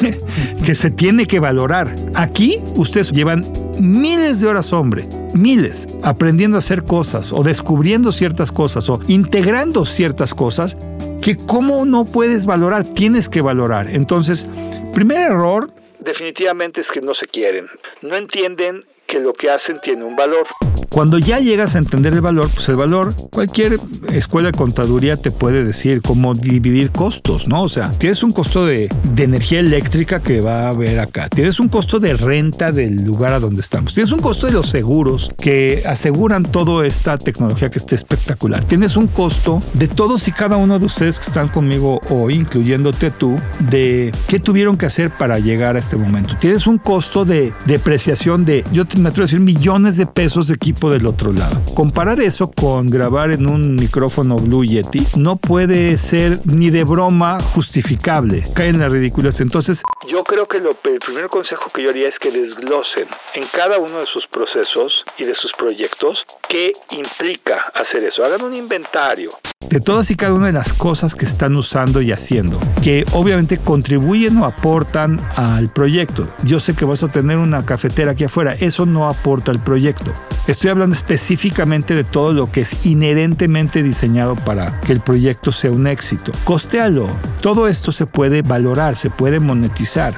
que 0.64 0.74
se 0.74 0.90
tiene 0.90 1.26
que 1.26 1.40
valorar. 1.40 1.94
Aquí 2.14 2.60
ustedes 2.76 3.12
llevan 3.12 3.50
miles 3.78 4.40
de 4.40 4.48
horas, 4.48 4.72
hombre, 4.72 5.08
miles, 5.34 5.86
aprendiendo 6.02 6.56
a 6.56 6.60
hacer 6.60 6.84
cosas 6.84 7.32
o 7.32 7.42
descubriendo 7.42 8.12
ciertas 8.12 8.52
cosas 8.52 8.88
o 8.88 9.00
integrando 9.08 9.84
ciertas 9.84 10.34
cosas 10.34 10.76
que 11.22 11.36
cómo 11.36 11.84
no 11.84 12.04
puedes 12.04 12.46
valorar, 12.46 12.84
tienes 12.84 13.28
que 13.28 13.40
valorar. 13.40 13.88
Entonces, 13.90 14.46
primer 14.94 15.30
error. 15.30 15.70
Definitivamente 16.00 16.80
es 16.80 16.90
que 16.90 17.00
no 17.00 17.14
se 17.14 17.26
quieren, 17.26 17.68
no 18.02 18.16
entienden 18.16 18.84
que 19.06 19.20
lo 19.20 19.32
que 19.32 19.50
hacen 19.50 19.80
tiene 19.80 20.04
un 20.04 20.16
valor. 20.16 20.46
Cuando 20.90 21.18
ya 21.18 21.38
llegas 21.38 21.74
a 21.74 21.78
entender 21.78 22.14
el 22.14 22.20
valor, 22.20 22.48
pues 22.52 22.68
el 22.68 22.76
valor, 22.76 23.14
cualquier 23.30 23.78
escuela 24.12 24.50
de 24.50 24.58
contaduría 24.58 25.16
te 25.16 25.30
puede 25.30 25.64
decir 25.64 26.00
cómo 26.02 26.34
dividir 26.34 26.90
costos, 26.90 27.46
¿no? 27.46 27.62
O 27.62 27.68
sea, 27.68 27.90
tienes 27.90 28.22
un 28.22 28.32
costo 28.32 28.66
de, 28.66 28.88
energía 29.16 29.60
eléctrica 29.60 30.20
que 30.20 30.40
va 30.40 30.66
a 30.66 30.68
haber 30.68 31.00
acá, 31.00 31.28
tienes 31.28 31.58
un 31.60 31.68
costo 31.68 31.98
de 31.98 32.14
renta 32.14 32.72
del 32.72 33.04
lugar 33.04 33.32
a 33.32 33.40
donde 33.40 33.60
estamos, 33.60 33.92
tienes 33.92 34.12
un 34.12 34.20
costo 34.20 34.46
de 34.46 34.52
los 34.52 34.68
seguros 34.68 35.34
que 35.36 35.82
aseguran 35.86 36.44
toda 36.44 36.86
esta 36.86 37.18
tecnología 37.18 37.68
que 37.68 37.78
está 37.78 37.96
espectacular, 37.96 38.64
tienes 38.64 38.96
un 38.96 39.08
costo 39.08 39.58
de 39.74 39.88
todos 39.88 40.28
y 40.28 40.32
cada 40.32 40.56
uno 40.56 40.78
de 40.78 40.86
ustedes 40.86 41.18
que 41.18 41.26
están 41.26 41.48
conmigo 41.48 42.00
hoy, 42.10 42.34
incluyéndote 42.34 43.10
tú, 43.10 43.36
de 43.70 44.12
qué 44.28 44.38
tuvieron 44.38 44.78
que 44.78 44.86
hacer 44.86 45.10
para 45.10 45.38
llegar 45.40 45.76
a 45.76 45.80
este 45.80 45.96
momento. 45.96 46.36
Tienes 46.40 46.66
un 46.66 46.78
costo 46.78 47.24
de 47.24 47.52
depreciación 47.66 48.44
de, 48.44 48.64
yo 48.72 48.84
me 48.98 49.08
atrevo 49.08 49.24
a 49.24 49.26
decir, 49.26 49.40
millones 49.40 49.96
de 49.96 50.06
pesos 50.06 50.46
de 50.46 50.54
equipo 50.54 50.77
del 50.86 51.06
otro 51.06 51.32
lado. 51.32 51.60
Comparar 51.74 52.20
eso 52.20 52.52
con 52.52 52.86
grabar 52.86 53.32
en 53.32 53.50
un 53.50 53.74
micrófono 53.74 54.36
Blue 54.36 54.64
Yeti 54.64 55.04
no 55.16 55.36
puede 55.36 55.98
ser 55.98 56.38
ni 56.44 56.70
de 56.70 56.84
broma 56.84 57.40
justificable. 57.40 58.44
Caen 58.54 58.76
en 58.76 58.80
la 58.82 58.88
ridiculez. 58.88 59.40
Entonces, 59.40 59.82
yo 60.08 60.22
creo 60.22 60.46
que 60.46 60.58
el 60.58 60.98
primer 61.00 61.28
consejo 61.28 61.70
que 61.74 61.82
yo 61.82 61.90
haría 61.90 62.08
es 62.08 62.18
que 62.18 62.30
desglosen 62.30 63.08
en 63.34 63.44
cada 63.52 63.78
uno 63.78 63.98
de 63.98 64.06
sus 64.06 64.28
procesos 64.28 65.04
y 65.18 65.24
de 65.24 65.34
sus 65.34 65.52
proyectos 65.52 66.24
qué 66.48 66.72
implica 66.92 67.64
hacer 67.74 68.04
eso. 68.04 68.24
Hagan 68.24 68.42
un 68.42 68.54
inventario 68.54 69.30
de 69.70 69.80
todas 69.80 70.10
y 70.10 70.16
cada 70.16 70.32
una 70.32 70.46
de 70.46 70.52
las 70.52 70.72
cosas 70.72 71.14
que 71.14 71.26
están 71.26 71.54
usando 71.56 72.00
y 72.00 72.10
haciendo, 72.10 72.58
que 72.82 73.04
obviamente 73.12 73.58
contribuyen 73.58 74.38
o 74.38 74.46
aportan 74.46 75.20
al 75.36 75.68
proyecto. 75.68 76.26
Yo 76.44 76.58
sé 76.58 76.74
que 76.74 76.86
vas 76.86 77.02
a 77.02 77.08
tener 77.08 77.36
una 77.36 77.66
cafetera 77.66 78.12
aquí 78.12 78.24
afuera, 78.24 78.54
eso 78.54 78.86
no 78.86 79.08
aporta 79.08 79.50
al 79.50 79.62
proyecto. 79.62 80.12
Estoy 80.46 80.70
hablando 80.70 80.96
específicamente 80.96 81.94
de 81.94 82.04
todo 82.04 82.32
lo 82.32 82.50
que 82.50 82.62
es 82.62 82.86
inherentemente 82.86 83.82
diseñado 83.82 84.36
para 84.36 84.80
que 84.80 84.92
el 84.92 85.00
proyecto 85.00 85.52
sea 85.52 85.70
un 85.70 85.86
éxito. 85.86 86.32
Costealo. 86.44 87.06
Todo 87.42 87.68
esto 87.68 87.92
se 87.92 88.06
puede 88.06 88.40
valorar, 88.40 88.96
se 88.96 89.10
puede 89.10 89.38
monetizar. 89.38 90.14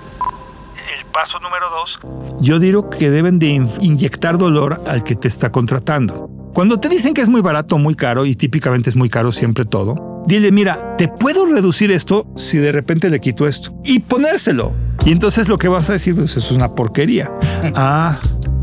El 0.96 1.06
paso 1.06 1.40
número 1.40 1.66
dos. 1.70 1.98
Yo 2.40 2.60
digo 2.60 2.88
que 2.88 3.10
deben 3.10 3.40
de 3.40 3.48
inyectar 3.80 4.38
dolor 4.38 4.80
al 4.86 5.02
que 5.02 5.16
te 5.16 5.26
está 5.26 5.50
contratando. 5.50 6.39
Cuando 6.52 6.80
te 6.80 6.88
dicen 6.88 7.14
que 7.14 7.20
es 7.20 7.28
muy 7.28 7.40
barato 7.40 7.76
o 7.76 7.78
muy 7.78 7.94
caro, 7.94 8.26
y 8.26 8.34
típicamente 8.34 8.90
es 8.90 8.96
muy 8.96 9.08
caro 9.08 9.30
siempre 9.32 9.64
todo, 9.64 10.24
dile, 10.26 10.50
mira, 10.52 10.96
te 10.96 11.08
puedo 11.08 11.46
reducir 11.46 11.90
esto 11.90 12.26
si 12.36 12.58
de 12.58 12.72
repente 12.72 13.08
le 13.08 13.20
quito 13.20 13.46
esto. 13.46 13.72
Y 13.84 14.00
ponérselo. 14.00 14.72
Y 15.06 15.12
entonces 15.12 15.48
lo 15.48 15.58
que 15.58 15.68
vas 15.68 15.88
a 15.90 15.94
decir, 15.94 16.14
pues 16.14 16.36
eso 16.36 16.40
es 16.40 16.52
una 16.52 16.74
porquería. 16.74 17.30
ah, 17.74 18.18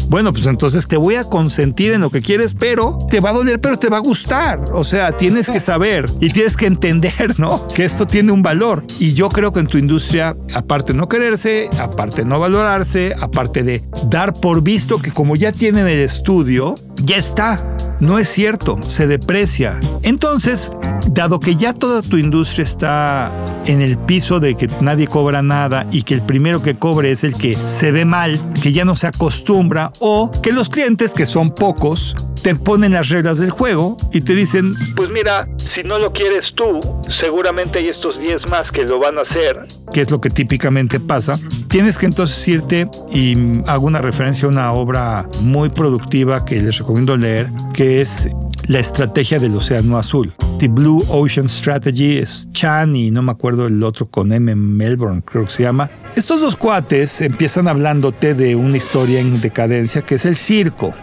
bueno, 0.09 0.31
pues 0.31 0.45
entonces 0.45 0.87
te 0.87 0.95
voy 0.95 1.15
a 1.15 1.25
consentir 1.25 1.91
en 1.91 2.01
lo 2.01 2.09
que 2.09 2.21
quieres, 2.21 2.53
pero 2.53 2.97
te 3.09 3.19
va 3.19 3.31
a 3.31 3.33
doler, 3.33 3.59
pero 3.59 3.77
te 3.77 3.89
va 3.89 3.97
a 3.97 4.01
gustar. 4.01 4.59
O 4.71 4.85
sea, 4.85 5.11
tienes 5.11 5.49
que 5.49 5.59
saber 5.59 6.09
y 6.21 6.29
tienes 6.31 6.55
que 6.55 6.65
entender, 6.65 7.37
¿no? 7.37 7.67
Que 7.67 7.83
esto 7.83 8.07
tiene 8.07 8.31
un 8.31 8.41
valor. 8.41 8.85
Y 8.99 9.13
yo 9.13 9.27
creo 9.27 9.51
que 9.51 9.59
en 9.59 9.67
tu 9.67 9.77
industria, 9.77 10.35
aparte 10.53 10.93
de 10.93 10.99
no 10.99 11.09
quererse, 11.09 11.69
aparte 11.79 12.21
de 12.21 12.25
no 12.27 12.39
valorarse, 12.39 13.15
aparte 13.19 13.63
de 13.63 13.83
dar 14.09 14.33
por 14.33 14.61
visto 14.61 14.99
que 14.99 15.11
como 15.11 15.35
ya 15.35 15.51
tienen 15.51 15.87
el 15.87 15.99
estudio, 15.99 16.75
ya 17.03 17.17
está. 17.17 17.76
No 17.99 18.19
es 18.19 18.29
cierto, 18.29 18.77
se 18.87 19.07
deprecia. 19.07 19.79
Entonces, 20.03 20.71
dado 21.09 21.39
que 21.39 21.55
ya 21.55 21.73
toda 21.73 22.01
tu 22.01 22.17
industria 22.17 22.63
está 22.63 23.31
en 23.65 23.81
el 23.81 23.97
piso 23.97 24.39
de 24.39 24.55
que 24.55 24.69
nadie 24.81 25.07
cobra 25.07 25.41
nada 25.41 25.87
y 25.91 26.03
que 26.03 26.13
el 26.13 26.21
primero 26.21 26.61
que 26.61 26.77
cobre 26.77 27.11
es 27.11 27.23
el 27.23 27.33
que 27.33 27.57
se 27.65 27.91
ve 27.91 28.05
mal, 28.05 28.39
que 28.61 28.71
ya 28.71 28.85
no 28.85 28.95
se 28.95 29.07
acostumbra, 29.07 29.91
o 29.99 30.31
que 30.31 30.53
los 30.53 30.69
clientes, 30.69 31.13
que 31.13 31.25
son 31.25 31.49
pocos, 31.49 32.15
te 32.43 32.55
ponen 32.55 32.93
las 32.93 33.09
reglas 33.09 33.39
del 33.39 33.49
juego 33.49 33.97
y 34.11 34.21
te 34.21 34.35
dicen, 34.35 34.75
pues 34.95 35.09
mira, 35.09 35.47
si 35.57 35.83
no 35.83 35.97
lo 35.97 36.13
quieres 36.13 36.53
tú, 36.53 36.79
seguramente 37.09 37.79
hay 37.79 37.87
estos 37.87 38.19
10 38.19 38.49
más 38.49 38.71
que 38.71 38.83
lo 38.83 38.99
van 38.99 39.17
a 39.17 39.21
hacer. 39.21 39.67
Que 39.93 40.01
es 40.01 40.11
lo 40.11 40.21
que 40.21 40.29
típicamente 40.29 40.99
pasa. 40.99 41.39
Tienes 41.69 41.97
que 41.97 42.05
entonces 42.05 42.47
irte 42.47 42.89
y 43.11 43.35
hago 43.67 43.87
una 43.87 44.01
referencia 44.01 44.47
a 44.47 44.51
una 44.51 44.71
obra 44.73 45.27
muy 45.41 45.69
productiva 45.69 46.45
que 46.45 46.61
les 46.61 46.77
recomiendo 46.77 47.17
leer, 47.17 47.49
que 47.73 48.01
es 48.01 48.29
La 48.67 48.79
estrategia 48.79 49.39
del 49.39 49.55
océano 49.55 49.97
azul. 49.97 50.33
The 50.59 50.67
Blue 50.67 51.05
Ocean 51.07 51.47
Strategy 51.47 52.17
es 52.17 52.49
Chan 52.51 52.95
y 52.95 53.11
no 53.11 53.21
me 53.21 53.31
acuerdo 53.31 53.67
el 53.67 53.81
otro 53.81 54.09
con 54.09 54.33
M. 54.33 54.53
Melbourne, 54.55 55.21
creo 55.23 55.45
que 55.45 55.51
se 55.51 55.63
llama. 55.63 55.89
Estos 56.15 56.41
dos 56.41 56.57
cuates 56.57 57.21
empiezan 57.21 57.69
hablándote 57.69 58.33
de 58.33 58.55
una 58.55 58.75
historia 58.75 59.21
en 59.21 59.39
decadencia 59.39 60.01
que 60.01 60.15
es 60.15 60.25
el 60.25 60.35
circo 60.35 60.93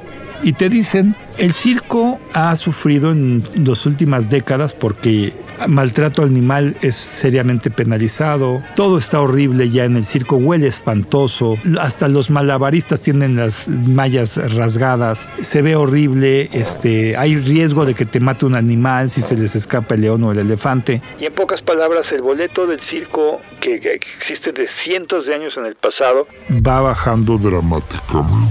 y 0.45 0.53
te 0.53 0.69
dicen, 0.69 1.17
el 1.39 1.53
circo 1.53 2.21
ha 2.35 2.55
sufrido 2.57 3.13
en 3.13 3.43
las 3.65 3.87
últimas 3.87 4.29
décadas 4.29 4.75
porque 4.75 5.33
maltrato 5.69 6.23
animal 6.23 6.77
es 6.83 6.95
seriamente 6.95 7.71
penalizado, 7.71 8.63
todo 8.77 8.99
está 8.99 9.21
horrible 9.21 9.71
ya 9.71 9.85
en 9.85 9.97
el 9.97 10.05
circo, 10.05 10.37
huele 10.37 10.67
espantoso, 10.67 11.57
hasta 11.81 12.09
los 12.09 12.31
malabaristas 12.31 13.01
tienen 13.01 13.37
las 13.37 13.69
mallas 13.69 14.37
rasgadas, 14.55 15.29
se 15.41 15.63
ve 15.63 15.77
horrible, 15.77 16.49
este, 16.53 17.17
hay 17.17 17.37
riesgo 17.37 17.85
de 17.85 17.95
que 17.95 18.05
te 18.05 18.21
mate 18.21 18.47
un 18.47 18.55
animal 18.55 19.11
si 19.11 19.21
se 19.21 19.37
les 19.37 19.57
escapa 19.57 19.95
el 19.95 20.03
león 20.03 20.25
o 20.25 20.33
el 20.33 20.39
elefante. 20.39 21.03
Y 21.21 21.27
en 21.27 21.33
pocas 21.33 21.63
palabras, 21.63 22.13
el 22.13 22.23
boleto 22.23 22.67
del 22.67 22.81
circo 22.81 23.41
que, 23.61 23.81
que 23.81 23.95
existe 23.95 24.53
de 24.53 24.69
cientos 24.69 25.27
de 25.27 25.35
años 25.35 25.57
en 25.57 25.67
el 25.67 25.75
pasado 25.75 26.27
va 26.67 26.81
bajando 26.81 27.39
dramáticamente. 27.39 28.44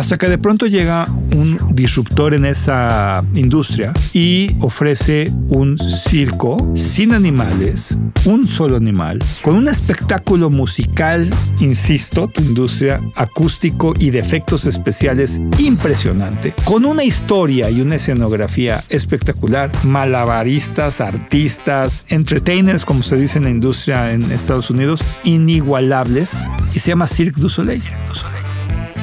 Hasta 0.00 0.16
que 0.16 0.30
de 0.30 0.38
pronto 0.38 0.66
llega 0.66 1.06
un 1.36 1.58
disruptor 1.74 2.32
en 2.32 2.46
esa 2.46 3.22
industria 3.34 3.92
y 4.14 4.48
ofrece 4.60 5.30
un 5.48 5.78
circo 5.78 6.72
sin 6.74 7.12
animales, 7.12 7.98
un 8.24 8.48
solo 8.48 8.78
animal, 8.78 9.22
con 9.42 9.56
un 9.56 9.68
espectáculo 9.68 10.48
musical, 10.48 11.28
insisto, 11.58 12.28
tu 12.28 12.40
industria 12.40 12.98
acústico 13.14 13.92
y 13.98 14.08
de 14.08 14.20
efectos 14.20 14.64
especiales 14.64 15.38
impresionante, 15.58 16.54
con 16.64 16.86
una 16.86 17.04
historia 17.04 17.68
y 17.68 17.82
una 17.82 17.96
escenografía 17.96 18.82
espectacular, 18.88 19.70
malabaristas, 19.84 21.02
artistas, 21.02 22.06
entertainers, 22.08 22.86
como 22.86 23.02
se 23.02 23.16
dice 23.16 23.36
en 23.36 23.44
la 23.44 23.50
industria 23.50 24.14
en 24.14 24.22
Estados 24.32 24.70
Unidos, 24.70 25.04
inigualables, 25.24 26.42
y 26.74 26.78
se 26.78 26.88
llama 26.88 27.06
Cirque 27.06 27.38
du 27.38 27.50
Soleil. 27.50 27.82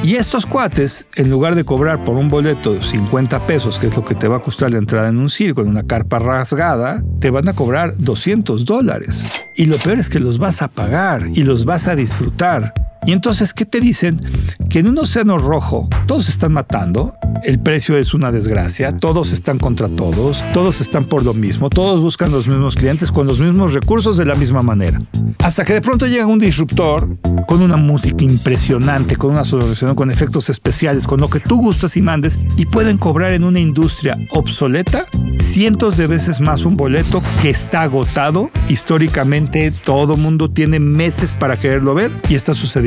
Y 0.04 0.16
estos 0.16 0.46
cuates, 0.46 1.08
en 1.16 1.30
lugar 1.30 1.56
de 1.56 1.66
cobrar 1.66 2.02
por 2.02 2.16
un 2.16 2.30
boleto 2.30 2.74
de 2.74 2.84
50 2.84 3.46
pesos, 3.46 3.78
que 3.78 3.88
es 3.88 3.96
lo 3.96 4.06
que 4.06 4.16
te 4.16 4.28
va 4.28 4.38
a 4.38 4.42
costar 4.42 4.72
la 4.72 4.78
entrada 4.78 5.10
en 5.10 5.18
un 5.18 5.30
circo, 5.30 5.62
en 5.62 5.68
una 5.68 5.84
carpa 5.84 6.20
rasgada, 6.20 7.04
te 7.20 7.30
van 7.30 7.50
a 7.50 7.54
cobrar 7.54 7.98
200 7.98 8.66
dólares. 8.66 9.26
Y 9.56 9.66
lo 9.66 9.78
peor 9.78 10.00
es 10.00 10.10
que 10.10 10.20
los 10.20 10.38
vas 10.38 10.62
a 10.62 10.70
pagar 10.70 11.28
y 11.34 11.44
los 11.44 11.66
vas 11.66 11.88
a 11.88 11.96
disfrutar. 11.96 12.74
Y 13.06 13.14
entonces, 13.14 13.54
¿qué 13.54 13.66
te 13.66 13.80
dicen? 13.80 14.22
Que 14.70 14.80
en 14.80 14.90
un 14.90 14.98
océano 14.98 15.38
rojo 15.38 15.88
todos 16.08 16.30
están 16.30 16.54
matando, 16.54 17.14
el 17.44 17.60
precio 17.60 17.98
es 17.98 18.14
una 18.14 18.32
desgracia, 18.32 18.98
todos 18.98 19.32
están 19.32 19.60
contra 19.60 19.88
todos, 19.88 20.44
todos 20.54 20.82
están 20.82 21.06
por 21.06 21.24
lo 21.24 21.34
mismo, 21.34 21.70
todos 21.70 22.02
buscan 22.02 22.32
los 22.32 22.48
mismos 22.48 22.76
clientes 22.76 23.12
con 23.12 23.28
los 23.28 23.40
mismos 23.40 23.74
recursos 23.74 24.18
de 24.18 24.26
la 24.26 24.36
misma 24.36 24.62
manera. 24.62 25.02
Hasta 25.40 25.64
que 25.64 25.74
de 25.74 25.82
pronto 25.82 26.06
llega 26.06 26.26
un 26.26 26.40
disruptor 26.40 27.18
con 27.48 27.62
una 27.62 27.78
música 27.78 28.24
impresionante, 28.24 29.16
con 29.16 29.32
una 29.32 29.46
solución, 29.46 29.96
con 29.96 30.12
efectos 30.12 30.50
especiales, 30.50 31.08
con 31.08 31.22
lo 31.22 31.30
que 31.30 31.40
tú 31.40 31.62
gustas 31.62 31.96
y 31.96 32.02
mandes, 32.02 32.40
y 32.58 32.66
pueden 32.66 32.98
cobrar 32.98 33.32
en 33.34 33.44
una 33.44 33.60
industria 33.60 34.18
obsoleta 34.32 35.06
cientos 35.42 35.98
de 35.98 36.08
veces 36.08 36.42
más 36.42 36.66
un 36.66 36.76
boleto 36.76 37.24
que 37.42 37.50
está 37.50 37.84
agotado. 37.84 38.52
Históricamente 38.68 39.72
todo 39.72 40.18
mundo 40.18 40.50
tiene 40.50 40.80
meses 40.80 41.34
para 41.34 41.58
quererlo 41.58 41.96
ver 41.96 42.12
y 42.30 42.36
está 42.36 42.54
sucediendo. 42.54 42.87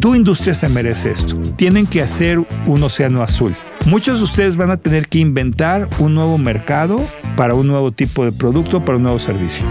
Tu 0.00 0.14
industria 0.14 0.54
se 0.54 0.68
merece 0.68 1.10
esto. 1.10 1.36
Tienen 1.56 1.86
que 1.86 2.02
hacer 2.02 2.38
un 2.66 2.82
océano 2.82 3.22
azul. 3.22 3.54
Muchos 3.86 4.18
de 4.18 4.24
ustedes 4.24 4.56
van 4.56 4.70
a 4.70 4.76
tener 4.76 5.08
que 5.08 5.18
inventar 5.18 5.88
un 5.98 6.14
nuevo 6.14 6.38
mercado 6.38 7.00
para 7.36 7.54
un 7.54 7.66
nuevo 7.66 7.90
tipo 7.92 8.24
de 8.24 8.32
producto, 8.32 8.80
para 8.80 8.96
un 8.96 9.04
nuevo 9.04 9.18
servicio. 9.18 9.62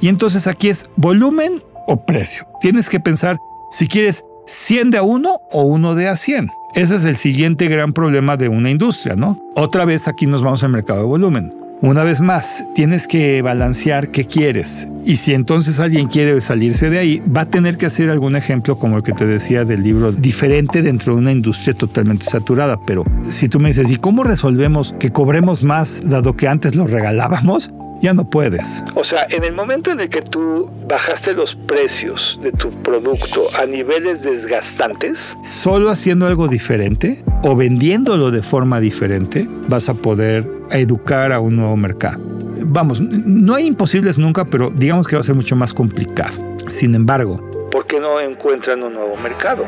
Y 0.00 0.08
entonces 0.08 0.46
aquí 0.46 0.68
es 0.68 0.88
volumen 0.96 1.62
o 1.86 2.06
precio. 2.06 2.46
Tienes 2.60 2.88
que 2.88 3.00
pensar 3.00 3.38
si 3.70 3.86
quieres 3.86 4.24
100 4.46 4.90
de 4.92 4.98
a 4.98 5.02
1 5.02 5.30
o 5.52 5.62
1 5.62 5.94
de 5.94 6.08
a 6.08 6.16
100. 6.16 6.48
Ese 6.74 6.96
es 6.96 7.04
el 7.04 7.16
siguiente 7.16 7.66
gran 7.66 7.92
problema 7.92 8.36
de 8.36 8.48
una 8.48 8.70
industria, 8.70 9.16
¿no? 9.16 9.38
Otra 9.56 9.84
vez 9.84 10.08
aquí 10.08 10.26
nos 10.26 10.42
vamos 10.42 10.62
al 10.62 10.70
mercado 10.70 11.00
de 11.00 11.06
volumen. 11.06 11.59
Una 11.82 12.04
vez 12.04 12.20
más, 12.20 12.66
tienes 12.74 13.08
que 13.08 13.40
balancear 13.40 14.10
qué 14.10 14.26
quieres. 14.26 14.92
Y 15.06 15.16
si 15.16 15.32
entonces 15.32 15.80
alguien 15.80 16.08
quiere 16.08 16.38
salirse 16.42 16.90
de 16.90 16.98
ahí, 16.98 17.22
va 17.34 17.42
a 17.42 17.48
tener 17.48 17.78
que 17.78 17.86
hacer 17.86 18.10
algún 18.10 18.36
ejemplo 18.36 18.76
como 18.76 18.98
el 18.98 19.02
que 19.02 19.12
te 19.12 19.24
decía 19.24 19.64
del 19.64 19.82
libro 19.82 20.12
diferente 20.12 20.82
dentro 20.82 21.14
de 21.14 21.20
una 21.20 21.32
industria 21.32 21.72
totalmente 21.72 22.26
saturada. 22.26 22.78
Pero 22.86 23.06
si 23.22 23.48
tú 23.48 23.60
me 23.60 23.68
dices, 23.68 23.88
¿y 23.88 23.96
cómo 23.96 24.24
resolvemos 24.24 24.94
que 24.98 25.10
cobremos 25.10 25.64
más 25.64 26.02
dado 26.04 26.36
que 26.36 26.48
antes 26.48 26.76
lo 26.76 26.86
regalábamos? 26.86 27.70
Ya 28.00 28.14
no 28.14 28.28
puedes. 28.28 28.82
O 28.94 29.04
sea, 29.04 29.26
en 29.30 29.44
el 29.44 29.52
momento 29.52 29.90
en 29.90 30.00
el 30.00 30.08
que 30.08 30.22
tú 30.22 30.70
bajaste 30.88 31.32
los 31.32 31.54
precios 31.54 32.38
de 32.42 32.52
tu 32.52 32.70
producto 32.82 33.48
a 33.56 33.66
niveles 33.66 34.22
desgastantes, 34.22 35.36
solo 35.42 35.90
haciendo 35.90 36.26
algo 36.26 36.48
diferente 36.48 37.22
o 37.42 37.54
vendiéndolo 37.54 38.30
de 38.30 38.42
forma 38.42 38.80
diferente, 38.80 39.48
vas 39.68 39.88
a 39.88 39.94
poder 39.94 40.50
educar 40.70 41.32
a 41.32 41.40
un 41.40 41.56
nuevo 41.56 41.76
mercado. 41.76 42.20
Vamos, 42.62 43.00
no 43.00 43.54
hay 43.54 43.66
imposibles 43.66 44.18
nunca, 44.18 44.44
pero 44.44 44.70
digamos 44.70 45.08
que 45.08 45.16
va 45.16 45.20
a 45.20 45.24
ser 45.24 45.34
mucho 45.34 45.56
más 45.56 45.72
complicado. 45.72 46.36
Sin 46.68 46.94
embargo, 46.94 47.68
¿por 47.70 47.86
qué 47.86 48.00
no 48.00 48.20
encuentran 48.20 48.82
un 48.82 48.94
nuevo 48.94 49.16
mercado? 49.16 49.64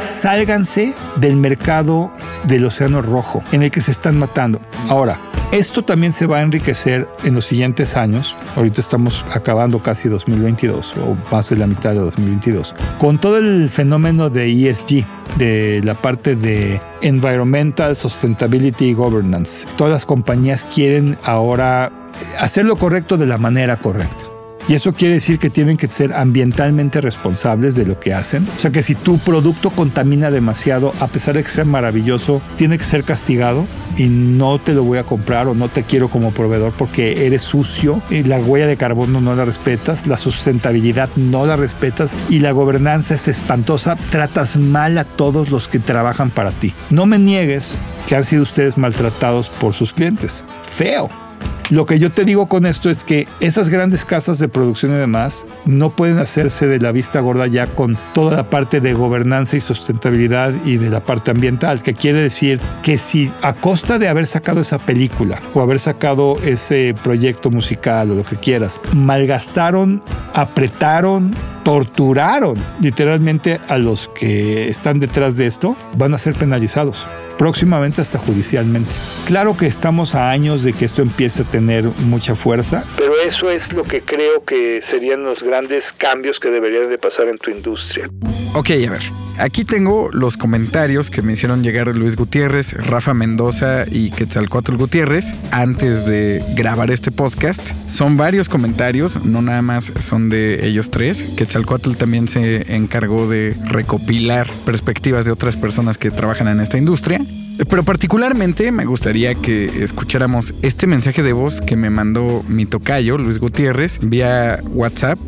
Sálganse 0.00 0.94
del 1.16 1.36
mercado 1.36 2.10
del 2.44 2.64
Océano 2.64 3.02
Rojo 3.02 3.42
en 3.52 3.62
el 3.62 3.70
que 3.70 3.80
se 3.80 3.92
están 3.92 4.18
matando. 4.18 4.60
Ahora, 4.88 5.20
esto 5.52 5.84
también 5.84 6.12
se 6.12 6.26
va 6.26 6.38
a 6.38 6.40
enriquecer 6.40 7.06
en 7.24 7.34
los 7.34 7.44
siguientes 7.44 7.96
años. 7.96 8.36
Ahorita 8.56 8.80
estamos 8.80 9.24
acabando 9.30 9.78
casi 9.80 10.08
2022 10.08 10.94
o 10.96 11.16
más 11.30 11.50
de 11.50 11.56
la 11.56 11.66
mitad 11.66 11.90
de 11.90 12.00
2022. 12.00 12.74
Con 12.98 13.20
todo 13.20 13.38
el 13.38 13.68
fenómeno 13.68 14.30
de 14.30 14.50
ESG, 14.50 15.04
de 15.36 15.82
la 15.84 15.94
parte 15.94 16.36
de 16.36 16.80
Environmental 17.02 17.94
Sustainability 17.94 18.94
Governance. 18.94 19.66
Todas 19.76 19.92
las 19.92 20.06
compañías 20.06 20.64
quieren 20.64 21.18
ahora 21.22 21.92
hacer 22.38 22.64
lo 22.64 22.76
correcto 22.76 23.18
de 23.18 23.26
la 23.26 23.36
manera 23.36 23.76
correcta. 23.76 24.31
Y 24.68 24.74
eso 24.74 24.92
quiere 24.92 25.14
decir 25.14 25.38
que 25.38 25.50
tienen 25.50 25.76
que 25.76 25.90
ser 25.90 26.12
ambientalmente 26.12 27.00
responsables 27.00 27.74
de 27.74 27.86
lo 27.86 27.98
que 27.98 28.14
hacen. 28.14 28.46
O 28.56 28.58
sea 28.58 28.70
que 28.70 28.82
si 28.82 28.94
tu 28.94 29.18
producto 29.18 29.70
contamina 29.70 30.30
demasiado, 30.30 30.92
a 31.00 31.08
pesar 31.08 31.34
de 31.34 31.42
que 31.42 31.48
sea 31.48 31.64
maravilloso, 31.64 32.40
tiene 32.56 32.78
que 32.78 32.84
ser 32.84 33.04
castigado 33.04 33.66
y 33.96 34.06
no 34.06 34.58
te 34.58 34.72
lo 34.72 34.84
voy 34.84 34.98
a 34.98 35.04
comprar 35.04 35.48
o 35.48 35.54
no 35.54 35.68
te 35.68 35.82
quiero 35.82 36.08
como 36.08 36.32
proveedor 36.32 36.72
porque 36.76 37.26
eres 37.26 37.42
sucio, 37.42 38.02
y 38.10 38.22
la 38.22 38.38
huella 38.38 38.66
de 38.66 38.76
carbono 38.76 39.20
no 39.20 39.34
la 39.34 39.44
respetas, 39.44 40.06
la 40.06 40.16
sustentabilidad 40.16 41.10
no 41.16 41.44
la 41.46 41.56
respetas 41.56 42.16
y 42.30 42.40
la 42.40 42.52
gobernanza 42.52 43.14
es 43.14 43.28
espantosa, 43.28 43.96
tratas 44.10 44.56
mal 44.56 44.96
a 44.98 45.04
todos 45.04 45.50
los 45.50 45.68
que 45.68 45.78
trabajan 45.78 46.30
para 46.30 46.52
ti. 46.52 46.72
No 46.90 47.06
me 47.06 47.18
niegues 47.18 47.76
que 48.06 48.16
han 48.16 48.24
sido 48.24 48.42
ustedes 48.42 48.78
maltratados 48.78 49.50
por 49.50 49.74
sus 49.74 49.92
clientes. 49.92 50.44
Feo. 50.62 51.21
Lo 51.70 51.86
que 51.86 51.98
yo 51.98 52.10
te 52.10 52.26
digo 52.26 52.48
con 52.48 52.66
esto 52.66 52.90
es 52.90 53.02
que 53.02 53.26
esas 53.40 53.70
grandes 53.70 54.04
casas 54.04 54.38
de 54.38 54.48
producción 54.48 54.92
y 54.92 54.96
demás 54.96 55.46
no 55.64 55.88
pueden 55.88 56.18
hacerse 56.18 56.66
de 56.66 56.78
la 56.78 56.92
vista 56.92 57.20
gorda 57.20 57.46
ya 57.46 57.66
con 57.66 57.98
toda 58.12 58.36
la 58.36 58.50
parte 58.50 58.80
de 58.80 58.92
gobernanza 58.92 59.56
y 59.56 59.62
sustentabilidad 59.62 60.52
y 60.66 60.76
de 60.76 60.90
la 60.90 61.00
parte 61.00 61.30
ambiental, 61.30 61.82
que 61.82 61.94
quiere 61.94 62.20
decir 62.20 62.60
que 62.82 62.98
si 62.98 63.32
a 63.40 63.54
costa 63.54 63.98
de 63.98 64.08
haber 64.08 64.26
sacado 64.26 64.60
esa 64.60 64.78
película 64.78 65.40
o 65.54 65.62
haber 65.62 65.78
sacado 65.78 66.36
ese 66.44 66.94
proyecto 67.02 67.50
musical 67.50 68.10
o 68.10 68.14
lo 68.16 68.24
que 68.24 68.36
quieras, 68.36 68.80
malgastaron, 68.94 70.02
apretaron, 70.34 71.34
torturaron 71.64 72.58
literalmente 72.80 73.60
a 73.68 73.78
los 73.78 74.08
que 74.08 74.68
están 74.68 75.00
detrás 75.00 75.38
de 75.38 75.46
esto, 75.46 75.74
van 75.96 76.12
a 76.12 76.18
ser 76.18 76.34
penalizados 76.34 77.06
próximamente 77.38 78.00
hasta 78.00 78.18
judicialmente. 78.18 78.90
Claro 79.26 79.56
que 79.56 79.66
estamos 79.66 80.14
a 80.14 80.30
años 80.30 80.62
de 80.62 80.72
que 80.72 80.84
esto 80.84 81.02
empiece 81.02 81.42
a 81.42 81.44
tener 81.44 81.84
mucha 81.84 82.34
fuerza. 82.34 82.84
Pero 82.96 83.14
eso 83.20 83.50
es 83.50 83.72
lo 83.72 83.82
que 83.82 84.02
creo 84.02 84.44
que 84.44 84.80
serían 84.82 85.22
los 85.22 85.42
grandes 85.42 85.92
cambios 85.92 86.40
que 86.40 86.50
deberían 86.50 86.88
de 86.88 86.98
pasar 86.98 87.28
en 87.28 87.38
tu 87.38 87.50
industria. 87.50 88.10
Ok, 88.54 88.70
a 88.70 88.90
ver. 88.90 89.02
Aquí 89.38 89.64
tengo 89.64 90.10
los 90.12 90.36
comentarios 90.36 91.10
que 91.10 91.22
me 91.22 91.32
hicieron 91.32 91.62
llegar 91.62 91.88
Luis 91.96 92.16
Gutiérrez, 92.16 92.74
Rafa 92.74 93.14
Mendoza 93.14 93.84
y 93.90 94.10
Quetzalcoatl 94.10 94.76
Gutiérrez 94.76 95.34
antes 95.50 96.06
de 96.06 96.44
grabar 96.54 96.90
este 96.90 97.10
podcast. 97.10 97.70
Son 97.86 98.16
varios 98.16 98.48
comentarios, 98.48 99.24
no 99.24 99.42
nada 99.42 99.62
más 99.62 99.92
son 99.98 100.28
de 100.28 100.66
ellos 100.66 100.90
tres. 100.90 101.24
Quetzalcoatl 101.36 101.94
también 101.94 102.28
se 102.28 102.74
encargó 102.74 103.28
de 103.28 103.56
recopilar 103.64 104.48
perspectivas 104.64 105.24
de 105.24 105.32
otras 105.32 105.56
personas 105.56 105.98
que 105.98 106.10
trabajan 106.10 106.48
en 106.48 106.60
esta 106.60 106.78
industria. 106.78 107.20
Pero 107.68 107.82
particularmente 107.84 108.72
me 108.72 108.84
gustaría 108.84 109.34
que 109.34 109.64
escucháramos 109.82 110.54
este 110.62 110.86
mensaje 110.86 111.22
de 111.22 111.32
voz 111.32 111.60
que 111.60 111.76
me 111.76 111.90
mandó 111.90 112.42
mi 112.48 112.66
tocayo, 112.66 113.18
Luis 113.18 113.38
Gutiérrez, 113.38 113.98
vía 114.02 114.60
WhatsApp 114.70 115.18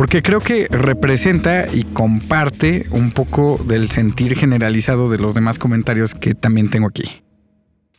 porque 0.00 0.22
creo 0.22 0.40
que 0.40 0.66
representa 0.70 1.66
y 1.70 1.84
comparte 1.84 2.86
un 2.90 3.10
poco 3.10 3.60
del 3.62 3.90
sentir 3.90 4.34
generalizado 4.34 5.10
de 5.10 5.18
los 5.18 5.34
demás 5.34 5.58
comentarios 5.58 6.14
que 6.14 6.34
también 6.34 6.70
tengo 6.70 6.88
aquí. 6.88 7.22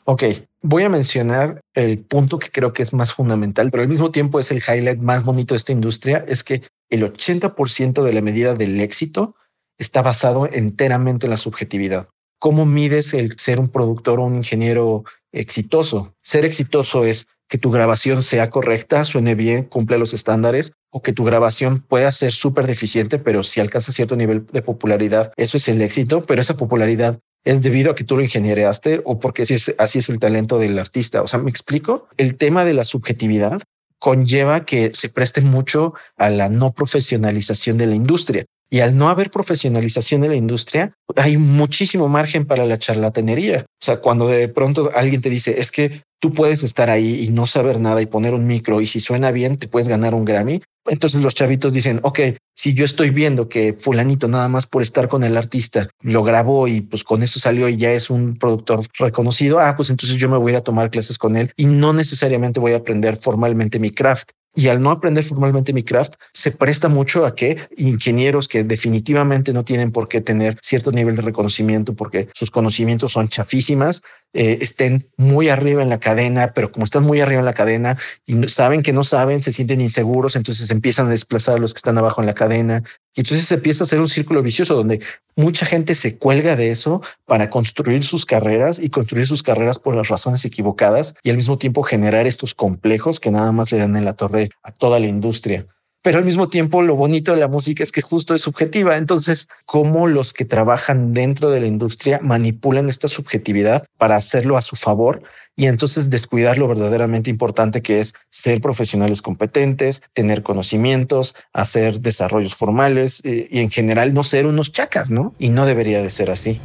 Ok, 0.05 0.23
voy 0.63 0.81
a 0.81 0.89
mencionar 0.89 1.61
el 1.75 1.99
punto 1.99 2.39
que 2.39 2.49
creo 2.49 2.73
que 2.73 2.81
es 2.81 2.91
más 2.91 3.13
fundamental, 3.13 3.69
pero 3.69 3.83
al 3.83 3.89
mismo 3.89 4.09
tiempo 4.09 4.39
es 4.39 4.49
el 4.49 4.63
highlight 4.67 4.99
más 4.99 5.23
bonito 5.23 5.53
de 5.53 5.57
esta 5.57 5.73
industria, 5.73 6.25
es 6.27 6.43
que 6.43 6.63
el 6.89 7.03
80% 7.03 8.01
de 8.01 8.13
la 8.13 8.21
medida 8.21 8.55
del 8.55 8.81
éxito 8.81 9.35
está 9.77 10.01
basado 10.01 10.49
enteramente 10.51 11.27
en 11.27 11.29
la 11.29 11.37
subjetividad. 11.37 12.09
¿Cómo 12.41 12.65
mides 12.65 13.13
el 13.13 13.37
ser 13.37 13.59
un 13.59 13.69
productor 13.69 14.19
o 14.19 14.23
un 14.23 14.35
ingeniero 14.35 15.05
exitoso? 15.31 16.15
Ser 16.23 16.43
exitoso 16.43 17.05
es 17.05 17.27
que 17.47 17.59
tu 17.59 17.69
grabación 17.69 18.23
sea 18.23 18.49
correcta, 18.49 19.05
suene 19.05 19.35
bien, 19.35 19.63
cumple 19.63 19.99
los 19.99 20.13
estándares, 20.13 20.73
o 20.89 21.03
que 21.03 21.13
tu 21.13 21.23
grabación 21.23 21.81
pueda 21.81 22.11
ser 22.11 22.33
súper 22.33 22.65
deficiente, 22.65 23.19
pero 23.19 23.43
si 23.43 23.59
alcanza 23.59 23.91
cierto 23.91 24.15
nivel 24.15 24.47
de 24.47 24.61
popularidad, 24.63 25.31
eso 25.37 25.57
es 25.57 25.67
el 25.67 25.81
éxito, 25.81 26.23
pero 26.23 26.41
esa 26.41 26.57
popularidad 26.57 27.19
es 27.43 27.61
debido 27.61 27.91
a 27.91 27.95
que 27.95 28.03
tú 28.03 28.15
lo 28.15 28.23
ingeniereaste 28.23 29.01
o 29.05 29.19
porque 29.19 29.43
así 29.43 29.53
es, 29.53 29.75
así 29.77 29.99
es 29.99 30.09
el 30.09 30.17
talento 30.17 30.57
del 30.57 30.79
artista. 30.79 31.21
O 31.21 31.27
sea, 31.27 31.39
me 31.39 31.51
explico, 31.51 32.07
el 32.17 32.37
tema 32.37 32.65
de 32.65 32.73
la 32.73 32.83
subjetividad 32.83 33.61
conlleva 33.99 34.65
que 34.65 34.91
se 34.93 35.09
preste 35.09 35.41
mucho 35.41 35.93
a 36.17 36.31
la 36.31 36.49
no 36.49 36.73
profesionalización 36.73 37.77
de 37.77 37.85
la 37.85 37.95
industria. 37.95 38.45
Y 38.73 38.79
al 38.79 38.97
no 38.97 39.09
haber 39.09 39.29
profesionalización 39.31 40.21
de 40.21 40.29
la 40.29 40.35
industria, 40.35 40.93
hay 41.17 41.37
muchísimo 41.37 42.07
margen 42.07 42.45
para 42.45 42.65
la 42.65 42.79
charlatanería. 42.79 43.65
O 43.67 43.85
sea, 43.85 43.97
cuando 43.97 44.29
de 44.29 44.47
pronto 44.47 44.89
alguien 44.95 45.21
te 45.21 45.29
dice, 45.29 45.59
es 45.59 45.71
que 45.71 46.01
tú 46.21 46.33
puedes 46.33 46.63
estar 46.63 46.89
ahí 46.89 47.25
y 47.25 47.31
no 47.31 47.47
saber 47.47 47.81
nada 47.81 48.01
y 48.01 48.05
poner 48.05 48.33
un 48.33 48.47
micro 48.47 48.79
y 48.79 48.87
si 48.87 49.01
suena 49.01 49.31
bien, 49.31 49.57
te 49.57 49.67
puedes 49.67 49.89
ganar 49.89 50.15
un 50.15 50.23
Grammy. 50.23 50.61
Entonces 50.87 51.21
los 51.21 51.35
chavitos 51.35 51.73
dicen, 51.73 51.99
ok, 52.03 52.19
si 52.55 52.73
yo 52.73 52.85
estoy 52.85 53.09
viendo 53.09 53.49
que 53.49 53.73
fulanito 53.73 54.27
nada 54.27 54.47
más 54.47 54.65
por 54.65 54.81
estar 54.81 55.09
con 55.09 55.23
el 55.23 55.35
artista 55.35 55.89
lo 56.01 56.23
grabó 56.23 56.67
y 56.67 56.81
pues 56.81 57.03
con 57.03 57.23
eso 57.23 57.39
salió 57.39 57.67
y 57.67 57.77
ya 57.77 57.91
es 57.91 58.09
un 58.09 58.37
productor 58.37 58.81
reconocido, 58.97 59.59
ah, 59.59 59.75
pues 59.75 59.89
entonces 59.89 60.17
yo 60.17 60.29
me 60.29 60.37
voy 60.37 60.55
a, 60.55 60.59
a 60.59 60.63
tomar 60.63 60.89
clases 60.89 61.17
con 61.17 61.35
él 61.35 61.51
y 61.57 61.65
no 61.65 61.91
necesariamente 61.91 62.59
voy 62.59 62.73
a 62.73 62.77
aprender 62.77 63.15
formalmente 63.15 63.79
mi 63.79 63.91
craft. 63.91 64.31
Y 64.53 64.67
al 64.67 64.81
no 64.81 64.91
aprender 64.91 65.23
formalmente 65.23 65.73
mi 65.73 65.83
craft, 65.83 66.15
se 66.33 66.51
presta 66.51 66.89
mucho 66.89 67.25
a 67.25 67.35
que 67.35 67.57
ingenieros 67.77 68.47
que 68.47 68.63
definitivamente 68.63 69.53
no 69.53 69.63
tienen 69.63 69.91
por 69.91 70.07
qué 70.07 70.19
tener 70.19 70.57
cierto 70.61 70.91
nivel 70.91 71.15
de 71.15 71.21
reconocimiento 71.21 71.93
porque 71.93 72.27
sus 72.33 72.51
conocimientos 72.51 73.13
son 73.13 73.29
chafísimas, 73.29 74.01
eh, 74.33 74.59
estén 74.61 75.09
muy 75.17 75.49
arriba 75.49 75.81
en 75.81 75.89
la 75.89 75.99
cadena, 75.99 76.53
pero 76.53 76.71
como 76.71 76.85
están 76.85 77.03
muy 77.03 77.19
arriba 77.19 77.39
en 77.39 77.45
la 77.45 77.53
cadena 77.53 77.97
y 78.25 78.47
saben 78.47 78.81
que 78.81 78.93
no 78.93 79.03
saben, 79.03 79.41
se 79.41 79.51
sienten 79.51 79.81
inseguros, 79.81 80.35
entonces 80.35 80.71
empiezan 80.71 81.07
a 81.07 81.09
desplazar 81.09 81.55
a 81.55 81.59
los 81.59 81.73
que 81.73 81.79
están 81.79 81.97
abajo 81.97 82.21
en 82.21 82.27
la 82.27 82.33
cadena. 82.33 82.83
Y 83.13 83.21
entonces 83.21 83.45
se 83.45 83.55
empieza 83.55 83.83
a 83.83 83.85
hacer 83.85 83.99
un 83.99 84.07
círculo 84.07 84.41
vicioso 84.41 84.73
donde 84.73 85.01
mucha 85.35 85.65
gente 85.65 85.95
se 85.95 86.17
cuelga 86.17 86.55
de 86.55 86.69
eso 86.69 87.01
para 87.25 87.49
construir 87.49 88.03
sus 88.03 88.25
carreras 88.25 88.79
y 88.79 88.89
construir 88.89 89.27
sus 89.27 89.43
carreras 89.43 89.79
por 89.79 89.95
las 89.95 90.07
razones 90.07 90.45
equivocadas 90.45 91.15
y 91.23 91.29
al 91.29 91.35
mismo 91.35 91.57
tiempo 91.57 91.83
generar 91.83 92.25
estos 92.25 92.55
complejos 92.55 93.19
que 93.19 93.31
nada 93.31 93.51
más 93.51 93.71
le 93.71 93.79
dan 93.79 93.97
en 93.97 94.05
la 94.05 94.13
torre 94.13 94.49
a 94.63 94.71
toda 94.71 94.99
la 94.99 95.07
industria 95.07 95.65
pero 96.01 96.17
al 96.17 96.25
mismo 96.25 96.49
tiempo 96.49 96.81
lo 96.81 96.95
bonito 96.95 97.33
de 97.33 97.39
la 97.39 97.47
música 97.47 97.83
es 97.83 97.91
que 97.91 98.01
justo 98.01 98.33
es 98.33 98.41
subjetiva. 98.41 98.97
Entonces, 98.97 99.47
cómo 99.65 100.07
los 100.07 100.33
que 100.33 100.45
trabajan 100.45 101.13
dentro 101.13 101.49
de 101.49 101.59
la 101.59 101.67
industria 101.67 102.19
manipulan 102.21 102.89
esta 102.89 103.07
subjetividad 103.07 103.85
para 103.97 104.15
hacerlo 104.15 104.57
a 104.57 104.61
su 104.61 104.75
favor 104.75 105.21
y 105.55 105.65
entonces 105.65 106.09
descuidar 106.09 106.57
lo 106.57 106.67
verdaderamente 106.67 107.29
importante 107.29 107.81
que 107.81 107.99
es 107.99 108.15
ser 108.29 108.61
profesionales 108.61 109.21
competentes, 109.21 110.01
tener 110.13 110.43
conocimientos, 110.43 111.35
hacer 111.53 111.99
desarrollos 111.99 112.55
formales 112.55 113.23
eh, 113.25 113.47
y 113.51 113.59
en 113.59 113.69
general 113.69 114.13
no 114.13 114.23
ser 114.23 114.47
unos 114.47 114.71
chacas, 114.71 115.11
¿no? 115.11 115.35
Y 115.37 115.49
no 115.49 115.65
debería 115.65 116.01
de 116.01 116.09
ser 116.09 116.31
así, 116.31 116.59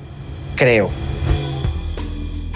creo. 0.55 0.90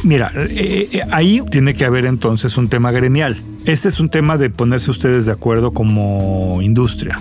Mira, 0.02 0.32
eh, 0.34 0.88
eh, 0.92 1.02
ahí 1.10 1.42
tiene 1.50 1.74
que 1.74 1.84
haber 1.84 2.06
entonces 2.06 2.56
un 2.56 2.68
tema 2.68 2.90
gremial. 2.90 3.42
Este 3.66 3.88
es 3.88 4.00
un 4.00 4.08
tema 4.08 4.38
de 4.38 4.48
ponerse 4.48 4.90
ustedes 4.90 5.26
de 5.26 5.32
acuerdo 5.32 5.72
como 5.72 6.60
industria. 6.62 7.20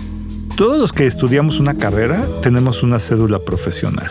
Todos 0.56 0.78
los 0.78 0.92
que 0.92 1.06
estudiamos 1.06 1.60
una 1.60 1.74
carrera 1.74 2.24
tenemos 2.42 2.82
una 2.82 2.98
cédula 2.98 3.38
profesional. 3.38 4.10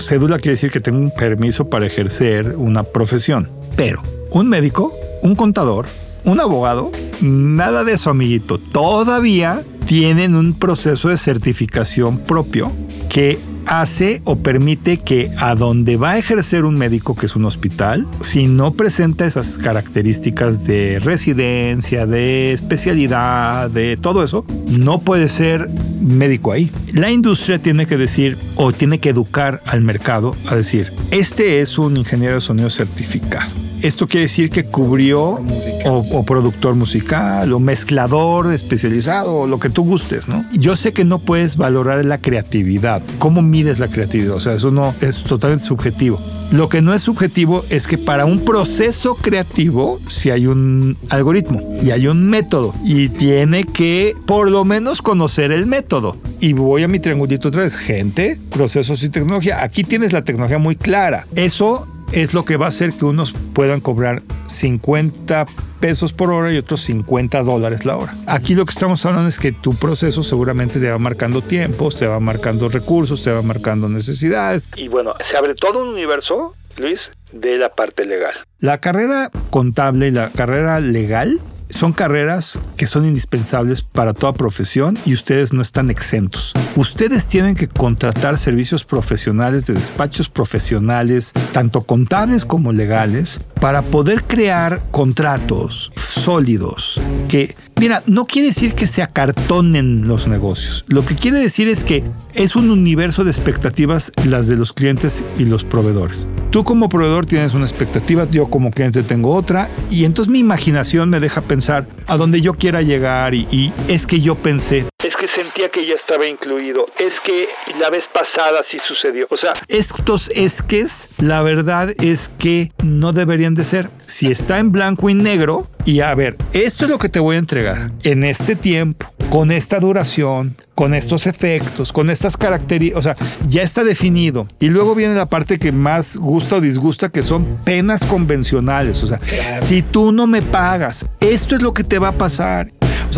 Cédula 0.00 0.38
quiere 0.38 0.52
decir 0.52 0.70
que 0.70 0.80
tengo 0.80 0.98
un 0.98 1.12
permiso 1.12 1.70
para 1.70 1.86
ejercer 1.86 2.56
una 2.56 2.82
profesión. 2.82 3.48
Pero 3.76 4.02
un 4.30 4.48
médico, 4.48 4.92
un 5.22 5.34
contador, 5.36 5.86
un 6.24 6.40
abogado, 6.40 6.90
nada 7.20 7.84
de 7.84 7.92
eso, 7.92 8.10
amiguito. 8.10 8.58
Todavía 8.58 9.62
tienen 9.86 10.34
un 10.34 10.54
proceso 10.54 11.08
de 11.08 11.16
certificación 11.16 12.18
propio 12.18 12.72
que 13.08 13.38
hace 13.68 14.22
o 14.24 14.36
permite 14.36 14.98
que 14.98 15.30
a 15.36 15.54
donde 15.54 15.96
va 15.96 16.12
a 16.12 16.18
ejercer 16.18 16.64
un 16.64 16.76
médico, 16.76 17.14
que 17.14 17.26
es 17.26 17.36
un 17.36 17.44
hospital, 17.44 18.06
si 18.20 18.48
no 18.48 18.72
presenta 18.72 19.26
esas 19.26 19.58
características 19.58 20.66
de 20.66 20.98
residencia, 20.98 22.06
de 22.06 22.52
especialidad, 22.52 23.70
de 23.70 23.96
todo 23.96 24.24
eso, 24.24 24.44
no 24.68 25.00
puede 25.00 25.28
ser 25.28 25.68
médico 26.00 26.52
ahí. 26.52 26.70
La 26.94 27.10
industria 27.10 27.60
tiene 27.60 27.86
que 27.86 27.96
decir 27.96 28.36
o 28.56 28.72
tiene 28.72 28.98
que 28.98 29.10
educar 29.10 29.62
al 29.66 29.82
mercado 29.82 30.34
a 30.48 30.56
decir, 30.56 30.90
este 31.10 31.60
es 31.60 31.78
un 31.78 31.96
ingeniero 31.96 32.36
de 32.36 32.40
sonido 32.40 32.70
certificado 32.70 33.67
esto 33.82 34.06
quiere 34.06 34.22
decir 34.22 34.50
que 34.50 34.64
cubrió 34.64 35.40
o, 35.84 36.24
productor 36.24 36.74
musical 36.74 37.52
o 37.52 37.60
mezclador 37.60 38.52
especializado 38.52 39.34
o 39.34 39.46
lo 39.46 39.58
que 39.58 39.70
tú 39.70 39.84
gustes, 39.84 40.28
¿no? 40.28 40.44
Yo 40.52 40.76
sé 40.76 40.92
que 40.92 41.04
no 41.04 41.18
puedes 41.18 41.56
valorar 41.56 42.04
la 42.04 42.18
creatividad. 42.18 43.02
¿Cómo 43.18 43.42
mides 43.42 43.78
la 43.78 43.88
creatividad? 43.88 44.34
O 44.34 44.40
sea, 44.40 44.54
eso 44.54 44.70
no 44.70 44.94
es 45.00 45.22
totalmente 45.24 45.64
subjetivo. 45.64 46.20
Lo 46.50 46.70
que 46.70 46.80
no 46.80 46.94
es 46.94 47.02
subjetivo 47.02 47.64
es 47.68 47.86
que 47.86 47.98
para 47.98 48.24
un 48.24 48.40
proceso 48.40 49.14
creativo, 49.14 50.00
si 50.08 50.30
hay 50.30 50.46
un 50.46 50.96
algoritmo 51.10 51.76
y 51.82 51.90
hay 51.90 52.06
un 52.06 52.26
método 52.26 52.74
y 52.84 53.10
tiene 53.10 53.64
que 53.64 54.14
por 54.26 54.50
lo 54.50 54.64
menos 54.64 55.02
conocer 55.02 55.52
el 55.52 55.66
método. 55.66 56.16
Y 56.40 56.54
voy 56.54 56.84
a 56.84 56.88
mi 56.88 57.00
triangulito 57.00 57.48
otra 57.48 57.62
vez, 57.62 57.76
gente, 57.76 58.40
procesos 58.50 59.02
y 59.02 59.10
tecnología. 59.10 59.62
Aquí 59.62 59.84
tienes 59.84 60.12
la 60.12 60.24
tecnología 60.24 60.58
muy 60.58 60.76
clara. 60.76 61.26
Eso 61.34 61.86
es 62.12 62.34
lo 62.34 62.44
que 62.44 62.56
va 62.56 62.66
a 62.66 62.68
hacer 62.68 62.92
que 62.92 63.04
unos 63.04 63.34
puedan 63.52 63.80
cobrar 63.80 64.22
50 64.46 65.46
pesos 65.80 66.12
por 66.12 66.32
hora 66.32 66.52
y 66.52 66.56
otros 66.56 66.80
50 66.82 67.42
dólares 67.42 67.84
la 67.84 67.96
hora. 67.96 68.14
Aquí 68.26 68.54
lo 68.54 68.64
que 68.64 68.72
estamos 68.72 69.04
hablando 69.06 69.28
es 69.28 69.38
que 69.38 69.52
tu 69.52 69.74
proceso 69.74 70.22
seguramente 70.22 70.80
te 70.80 70.90
va 70.90 70.98
marcando 70.98 71.42
tiempos, 71.42 71.96
te 71.96 72.06
va 72.06 72.20
marcando 72.20 72.68
recursos, 72.68 73.22
te 73.22 73.30
va 73.30 73.42
marcando 73.42 73.88
necesidades. 73.88 74.68
Y 74.76 74.88
bueno, 74.88 75.14
se 75.22 75.36
abre 75.36 75.54
todo 75.54 75.82
un 75.82 75.88
universo, 75.88 76.54
Luis, 76.76 77.12
de 77.32 77.58
la 77.58 77.74
parte 77.74 78.04
legal. 78.04 78.34
La 78.58 78.80
carrera 78.80 79.30
contable 79.50 80.08
y 80.08 80.10
la 80.10 80.30
carrera 80.30 80.80
legal 80.80 81.38
son 81.70 81.92
carreras 81.92 82.58
que 82.76 82.86
son 82.86 83.04
indispensables 83.04 83.82
para 83.82 84.14
toda 84.14 84.32
profesión 84.32 84.98
y 85.04 85.14
ustedes 85.14 85.52
no 85.52 85.62
están 85.62 85.90
exentos. 85.90 86.52
Ustedes 86.76 87.26
tienen 87.28 87.54
que 87.54 87.68
contratar 87.68 88.38
servicios 88.38 88.84
profesionales 88.84 89.66
de 89.66 89.74
despachos 89.74 90.28
profesionales, 90.28 91.32
tanto 91.52 91.82
contables 91.82 92.44
como 92.44 92.72
legales, 92.72 93.40
para 93.60 93.82
poder 93.82 94.24
crear 94.24 94.82
contratos 94.90 95.92
sólidos 95.96 97.00
que, 97.28 97.54
mira, 97.78 98.02
no 98.06 98.26
quiere 98.26 98.48
decir 98.48 98.74
que 98.74 98.86
se 98.86 99.02
acartonen 99.02 100.06
los 100.06 100.26
negocios. 100.28 100.84
Lo 100.88 101.04
que 101.04 101.14
quiere 101.14 101.38
decir 101.38 101.68
es 101.68 101.84
que 101.84 102.04
es 102.34 102.56
un 102.56 102.70
universo 102.70 103.24
de 103.24 103.30
expectativas 103.30 104.12
las 104.24 104.46
de 104.46 104.56
los 104.56 104.72
clientes 104.72 105.22
y 105.38 105.44
los 105.44 105.64
proveedores. 105.64 106.28
Tú 106.50 106.64
como 106.64 106.88
proveedor 106.88 107.26
tienes 107.26 107.54
una 107.54 107.64
expectativa, 107.64 108.26
yo 108.30 108.48
como 108.50 108.70
cliente 108.70 109.02
tengo 109.02 109.34
otra 109.34 109.70
y 109.90 110.04
entonces 110.04 110.32
mi 110.32 110.38
imaginación 110.38 111.10
me 111.10 111.20
deja 111.20 111.42
pensar 111.42 111.86
a 112.06 112.16
dónde 112.16 112.40
yo 112.40 112.54
quiera 112.54 112.82
llegar 112.82 113.34
y, 113.34 113.46
y 113.50 113.72
es 113.88 114.06
que 114.06 114.20
yo 114.20 114.34
pensé. 114.34 114.86
Sentía 115.28 115.68
que 115.68 115.84
ya 115.84 115.94
estaba 115.94 116.26
incluido. 116.26 116.86
Es 116.98 117.20
que 117.20 117.48
la 117.78 117.90
vez 117.90 118.08
pasada 118.08 118.62
sí 118.64 118.78
sucedió. 118.78 119.26
O 119.30 119.36
sea, 119.36 119.52
estos 119.68 120.30
esques, 120.30 121.10
la 121.18 121.42
verdad 121.42 121.90
es 122.02 122.30
que 122.38 122.72
no 122.82 123.12
deberían 123.12 123.54
de 123.54 123.64
ser. 123.64 123.90
Si 124.04 124.28
está 124.28 124.58
en 124.58 124.72
blanco 124.72 125.10
y 125.10 125.14
negro, 125.14 125.66
y 125.84 126.00
a 126.00 126.14
ver, 126.14 126.36
esto 126.54 126.86
es 126.86 126.90
lo 126.90 126.98
que 126.98 127.08
te 127.08 127.20
voy 127.20 127.36
a 127.36 127.38
entregar 127.38 127.92
en 128.02 128.24
este 128.24 128.56
tiempo, 128.56 129.12
con 129.30 129.52
esta 129.52 129.78
duración, 129.80 130.56
con 130.74 130.94
estos 130.94 131.26
efectos, 131.26 131.92
con 131.92 132.08
estas 132.08 132.36
características, 132.36 132.98
o 132.98 133.02
sea, 133.02 133.16
ya 133.48 133.62
está 133.62 133.84
definido. 133.84 134.46
Y 134.58 134.68
luego 134.68 134.94
viene 134.94 135.14
la 135.14 135.26
parte 135.26 135.58
que 135.58 135.72
más 135.72 136.16
gusta 136.16 136.56
o 136.56 136.60
disgusta, 136.60 137.10
que 137.10 137.22
son 137.22 137.58
penas 137.64 138.04
convencionales. 138.04 139.02
O 139.02 139.06
sea, 139.06 139.20
si 139.60 139.82
tú 139.82 140.12
no 140.12 140.26
me 140.26 140.40
pagas, 140.40 141.06
esto 141.20 141.56
es 141.56 141.62
lo 141.62 141.74
que 141.74 141.84
te 141.84 141.98
va 141.98 142.08
a 142.08 142.18
pasar. 142.18 142.70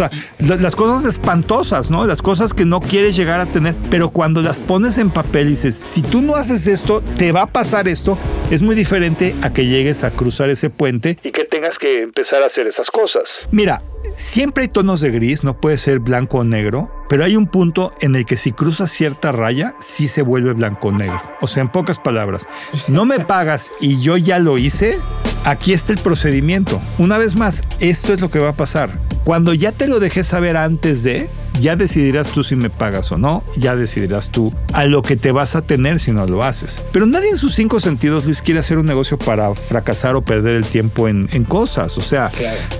Sea, 0.08 0.58
las 0.58 0.76
cosas 0.76 1.04
espantosas, 1.04 1.90
¿no? 1.90 2.06
Las 2.06 2.22
cosas 2.22 2.54
que 2.54 2.64
no 2.64 2.80
quieres 2.80 3.16
llegar 3.16 3.40
a 3.40 3.46
tener, 3.46 3.76
pero 3.90 4.10
cuando 4.10 4.42
las 4.42 4.58
pones 4.58 4.98
en 4.98 5.10
papel 5.10 5.48
y 5.48 5.50
dices, 5.50 5.80
si 5.84 6.02
tú 6.02 6.22
no 6.22 6.36
haces 6.36 6.66
esto, 6.66 7.02
te 7.18 7.32
va 7.32 7.42
a 7.42 7.46
pasar 7.46 7.88
esto, 7.88 8.18
es 8.50 8.62
muy 8.62 8.74
diferente 8.74 9.34
a 9.42 9.52
que 9.52 9.66
llegues 9.66 10.04
a 10.04 10.10
cruzar 10.10 10.48
ese 10.48 10.70
puente. 10.70 11.18
Y 11.22 11.32
que 11.32 11.44
tengas 11.44 11.78
que 11.78 12.02
empezar 12.02 12.42
a 12.42 12.46
hacer 12.46 12.66
esas 12.66 12.90
cosas. 12.90 13.46
Mira, 13.50 13.82
siempre 14.14 14.62
hay 14.62 14.68
tonos 14.68 15.00
de 15.00 15.10
gris, 15.10 15.44
no 15.44 15.60
puede 15.60 15.76
ser 15.76 15.98
blanco 15.98 16.38
o 16.38 16.44
negro, 16.44 16.90
pero 17.08 17.24
hay 17.24 17.36
un 17.36 17.46
punto 17.46 17.90
en 18.00 18.14
el 18.16 18.24
que 18.24 18.36
si 18.36 18.52
cruzas 18.52 18.90
cierta 18.90 19.32
raya, 19.32 19.74
sí 19.78 20.08
se 20.08 20.22
vuelve 20.22 20.52
blanco 20.52 20.88
o 20.88 20.92
negro. 20.92 21.20
O 21.40 21.46
sea, 21.46 21.62
en 21.62 21.68
pocas 21.68 21.98
palabras, 21.98 22.48
no 22.88 23.04
me 23.04 23.20
pagas 23.20 23.70
y 23.80 24.00
yo 24.00 24.16
ya 24.16 24.38
lo 24.38 24.58
hice, 24.58 24.98
aquí 25.44 25.72
está 25.72 25.92
el 25.92 25.98
procedimiento. 25.98 26.80
Una 26.98 27.18
vez 27.18 27.36
más, 27.36 27.62
esto 27.78 28.12
es 28.12 28.20
lo 28.20 28.30
que 28.30 28.38
va 28.38 28.50
a 28.50 28.56
pasar. 28.56 28.90
Cuando 29.24 29.54
ya 29.54 29.72
te 29.72 29.88
lo 29.88 30.00
dejé 30.00 30.24
saber 30.24 30.56
antes 30.56 31.02
de, 31.02 31.28
Ya 31.60 31.76
decidirás 31.76 32.30
tú 32.30 32.42
si 32.42 32.56
me 32.56 32.70
pagas 32.70 33.12
o 33.12 33.18
no, 33.18 33.44
ya 33.54 33.76
decidirás 33.76 34.30
tú 34.30 34.50
a 34.72 34.86
lo 34.86 35.02
que 35.02 35.16
te 35.16 35.30
vas 35.30 35.54
a 35.54 35.60
tener 35.60 35.98
si 35.98 36.10
no 36.10 36.26
lo 36.26 36.42
haces. 36.42 36.82
Pero 36.90 37.04
nadie 37.04 37.28
en 37.28 37.36
sus 37.36 37.54
cinco 37.54 37.80
sentidos, 37.80 38.24
Luis, 38.24 38.40
quiere 38.40 38.60
hacer 38.60 38.78
un 38.78 38.86
negocio 38.86 39.18
para 39.18 39.54
fracasar 39.54 40.16
o 40.16 40.22
perder 40.22 40.54
el 40.54 40.64
tiempo 40.64 41.06
en, 41.06 41.28
cosas. 41.44 41.98
O 41.98 42.02
sea, 42.02 42.30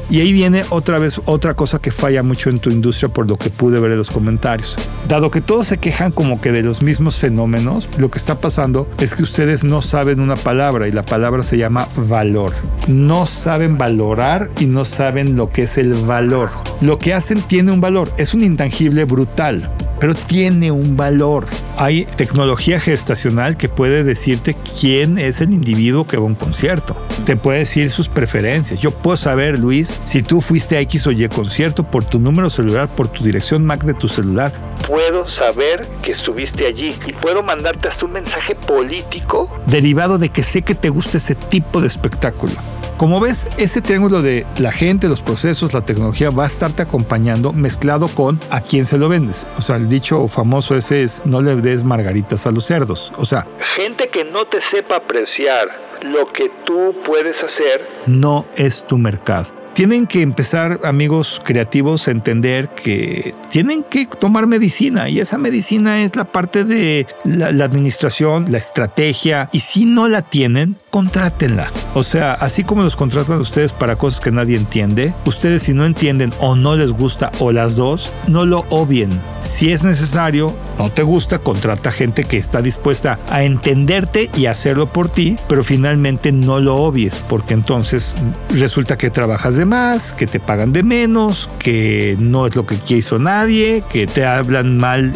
y 0.09 0.21
ahí 0.21 0.33
viene 0.33 0.65
otra 0.71 0.99
vez 0.99 1.21
otra 1.27 1.55
cosa 1.55 1.79
que 1.79 1.91
falla 1.91 2.23
mucho 2.23 2.49
en 2.49 2.59
tu 2.59 2.71
industria 2.71 3.11
por 3.11 3.29
lo 3.29 3.37
que 3.37 3.51
pude 3.51 3.81
ver 3.81 3.93
en 3.93 3.99
los 3.99 4.11
comentarios. 4.11 4.77
Dado 5.09 5.31
que 5.31 5.43
todos 5.43 5.67
se 5.67 5.77
quejan 5.77 6.11
como 6.11 6.41
que 6.41 6.51
de 6.51 6.63
los 6.63 6.83
mismos 6.83 7.17
fenómenos, 7.17 7.87
lo 7.99 8.11
que 8.11 8.19
está 8.19 8.41
pasando 8.41 8.89
es 8.99 9.15
que 9.15 9.23
ustedes 9.23 9.63
no 9.63 9.83
saben 9.83 10.21
una 10.21 10.37
palabra 10.37 10.89
y 10.89 10.93
la 10.93 11.05
palabra 11.05 11.43
se 11.43 11.59
llama 11.59 11.89
valor. 11.97 12.55
No 12.89 13.27
saben 13.27 13.77
valorar 13.77 14.49
y 14.59 14.67
no 14.67 14.87
saben 14.87 15.37
lo 15.37 15.51
que 15.51 15.65
es 15.65 15.77
el 15.77 15.95
valor. 15.95 16.51
Lo 16.81 16.99
que 16.99 17.13
hacen 17.13 17.43
tiene 17.43 17.73
un 17.73 17.83
valor, 17.83 18.11
es 18.17 18.33
un 18.33 18.43
intangible 18.43 18.70
brutal 19.07 19.69
pero 20.01 20.15
tiene 20.15 20.73
un 20.73 20.97
valor. 20.97 21.47
Hay 21.77 22.05
tecnología 22.05 22.81
gestacional 22.81 23.57
que 23.57 23.69
puede 23.69 24.03
decirte 24.03 24.57
quién 24.81 25.19
es 25.19 25.41
el 25.43 25.53
individuo 25.53 26.07
que 26.07 26.17
va 26.17 26.25
a 26.25 26.27
un 26.27 26.35
concierto. 26.35 26.97
Te 27.27 27.37
puede 27.37 27.61
decir 27.61 27.91
sus 27.91 28.09
preferencias. 28.09 28.81
Yo 28.81 28.91
puedo 28.91 29.19
saber, 29.19 29.59
Luis, 29.59 30.01
si 30.07 30.23
tú 30.23 30.41
fuiste 30.41 30.79
a 30.79 30.81
X 30.81 31.07
o 31.07 31.13
Y 31.13 31.29
concierto 31.29 31.85
por 31.85 32.05
tu 32.05 32.19
número 32.19 32.49
celular, 32.49 32.93
por 32.95 33.09
tu 33.09 33.23
dirección 33.23 33.65
MAC 33.65 33.85
de 33.85 33.95
tu 33.95 34.09
celular. 34.09 34.53
Puedo 34.89 35.29
saber 35.29 35.87
que 36.03 36.13
estuviste 36.13 36.67
allí 36.67 36.95
y 37.07 37.13
puedo 37.13 37.43
mandarte 37.43 37.89
hasta 37.89 38.07
un 38.07 38.13
mensaje 38.13 38.55
político. 38.55 39.51
Derivado 39.67 40.19
de 40.19 40.31
que 40.31 40.43
sé 40.43 40.63
que 40.63 40.75
te 40.75 40.89
gusta 40.89 41.19
ese 41.19 41.35
tipo 41.35 41.81
de 41.81 41.87
espectáculo. 41.87 42.55
Como 43.01 43.19
ves, 43.19 43.49
ese 43.57 43.81
triángulo 43.81 44.21
de 44.21 44.47
la 44.59 44.73
gente, 44.73 45.09
los 45.09 45.23
procesos, 45.23 45.73
la 45.73 45.87
tecnología 45.87 46.29
va 46.29 46.45
a 46.45 46.47
estarte 46.49 46.83
acompañando 46.83 47.55
mezclado 47.55 48.09
con 48.09 48.39
a 48.51 48.61
quién 48.61 48.85
se 48.85 48.99
lo 48.99 49.09
vendes. 49.09 49.47
O 49.57 49.63
sea, 49.63 49.77
el 49.77 49.89
dicho 49.89 50.29
famoso 50.29 50.77
ese 50.77 51.03
es 51.03 51.23
no 51.25 51.41
le 51.41 51.57
des 51.57 51.83
margaritas 51.83 52.47
a 52.47 52.51
los 52.51 52.67
cerdos. 52.67 53.11
O 53.17 53.25
sea, 53.25 53.47
gente 53.75 54.11
que 54.11 54.27
no 54.27 54.45
te 54.45 54.61
sepa 54.61 54.97
apreciar 54.97 55.69
lo 56.03 56.31
que 56.31 56.51
tú 56.67 56.95
puedes 57.03 57.43
hacer 57.43 57.81
no 58.05 58.45
es 58.57 58.87
tu 58.87 58.99
mercado 58.99 59.60
tienen 59.75 60.07
que 60.07 60.23
empezar, 60.23 60.81
amigos 60.85 61.41
creativos, 61.45 62.09
a 62.09 62.11
entender 62.11 62.69
que 62.69 63.35
tienen 63.51 63.83
que 63.85 64.07
tomar 64.07 64.47
medicina 64.47 65.09
y 65.09 65.21
esa 65.21 65.39
medicina 65.39 66.03
es 66.03 66.17
la 66.17 66.25
parte 66.25 66.65
de 66.65 67.07
la, 67.25 67.65
administración, 67.65 68.51
la 68.51 68.59
estrategia 68.59 69.49
y 69.53 69.61
si 69.61 69.85
no 69.85 70.09
la 70.09 70.23
tienen, 70.23 70.77
contrátenla. 70.91 71.71
O 71.95 72.03
sea, 72.03 72.33
así 72.33 72.65
como 72.65 72.83
los 72.83 72.97
contratan 72.97 73.41
ustedes 73.41 73.73
para 73.73 73.97
cosas 73.97 74.21
que 74.21 74.31
nadie 74.31 74.57
entiende, 74.57 75.15
ustedes 75.25 75.63
si 75.63 75.73
no 75.73 75.85
entienden 75.85 76.33
o 76.41 76.57
no 76.57 76.77
les 76.77 76.93
gusta 76.93 77.31
o 77.39 77.53
las 77.53 77.77
dos, 77.77 78.11
no 78.29 78.45
lo 78.45 78.65
obvien. 78.71 79.11
Si 79.41 79.73
es 79.73 79.85
necesario, 79.85 80.55
no 80.79 80.91
te 80.91 81.03
gusta, 81.03 81.39
contrata 81.39 81.91
gente 81.91 82.25
que 82.25 82.37
está 82.37 82.63
dispuesta 82.63 83.19
a 83.31 83.45
entenderte 83.45 84.31
y 84.37 84.47
hacerlo 84.47 84.93
por 84.93 85.09
ti, 85.09 85.39
pero 85.49 85.63
finalmente 85.63 86.33
no 86.33 86.61
lo 86.61 86.77
obvies 86.77 87.21
porque 87.29 87.55
entonces 87.55 88.17
resulta 88.51 88.99
que 88.99 89.11
trabajas 89.11 89.57
de 89.57 89.65
más, 89.71 90.13
que 90.13 90.27
te 90.27 90.41
pagan 90.41 90.73
de 90.73 90.83
menos, 90.83 91.49
que 91.59 92.17
no 92.19 92.47
es 92.47 92.57
lo 92.57 92.67
que 92.67 92.77
quiso 92.77 93.19
nadie, 93.19 93.83
que 93.91 94.07
te 94.07 94.27
hablan 94.27 94.77
mal, 94.77 95.15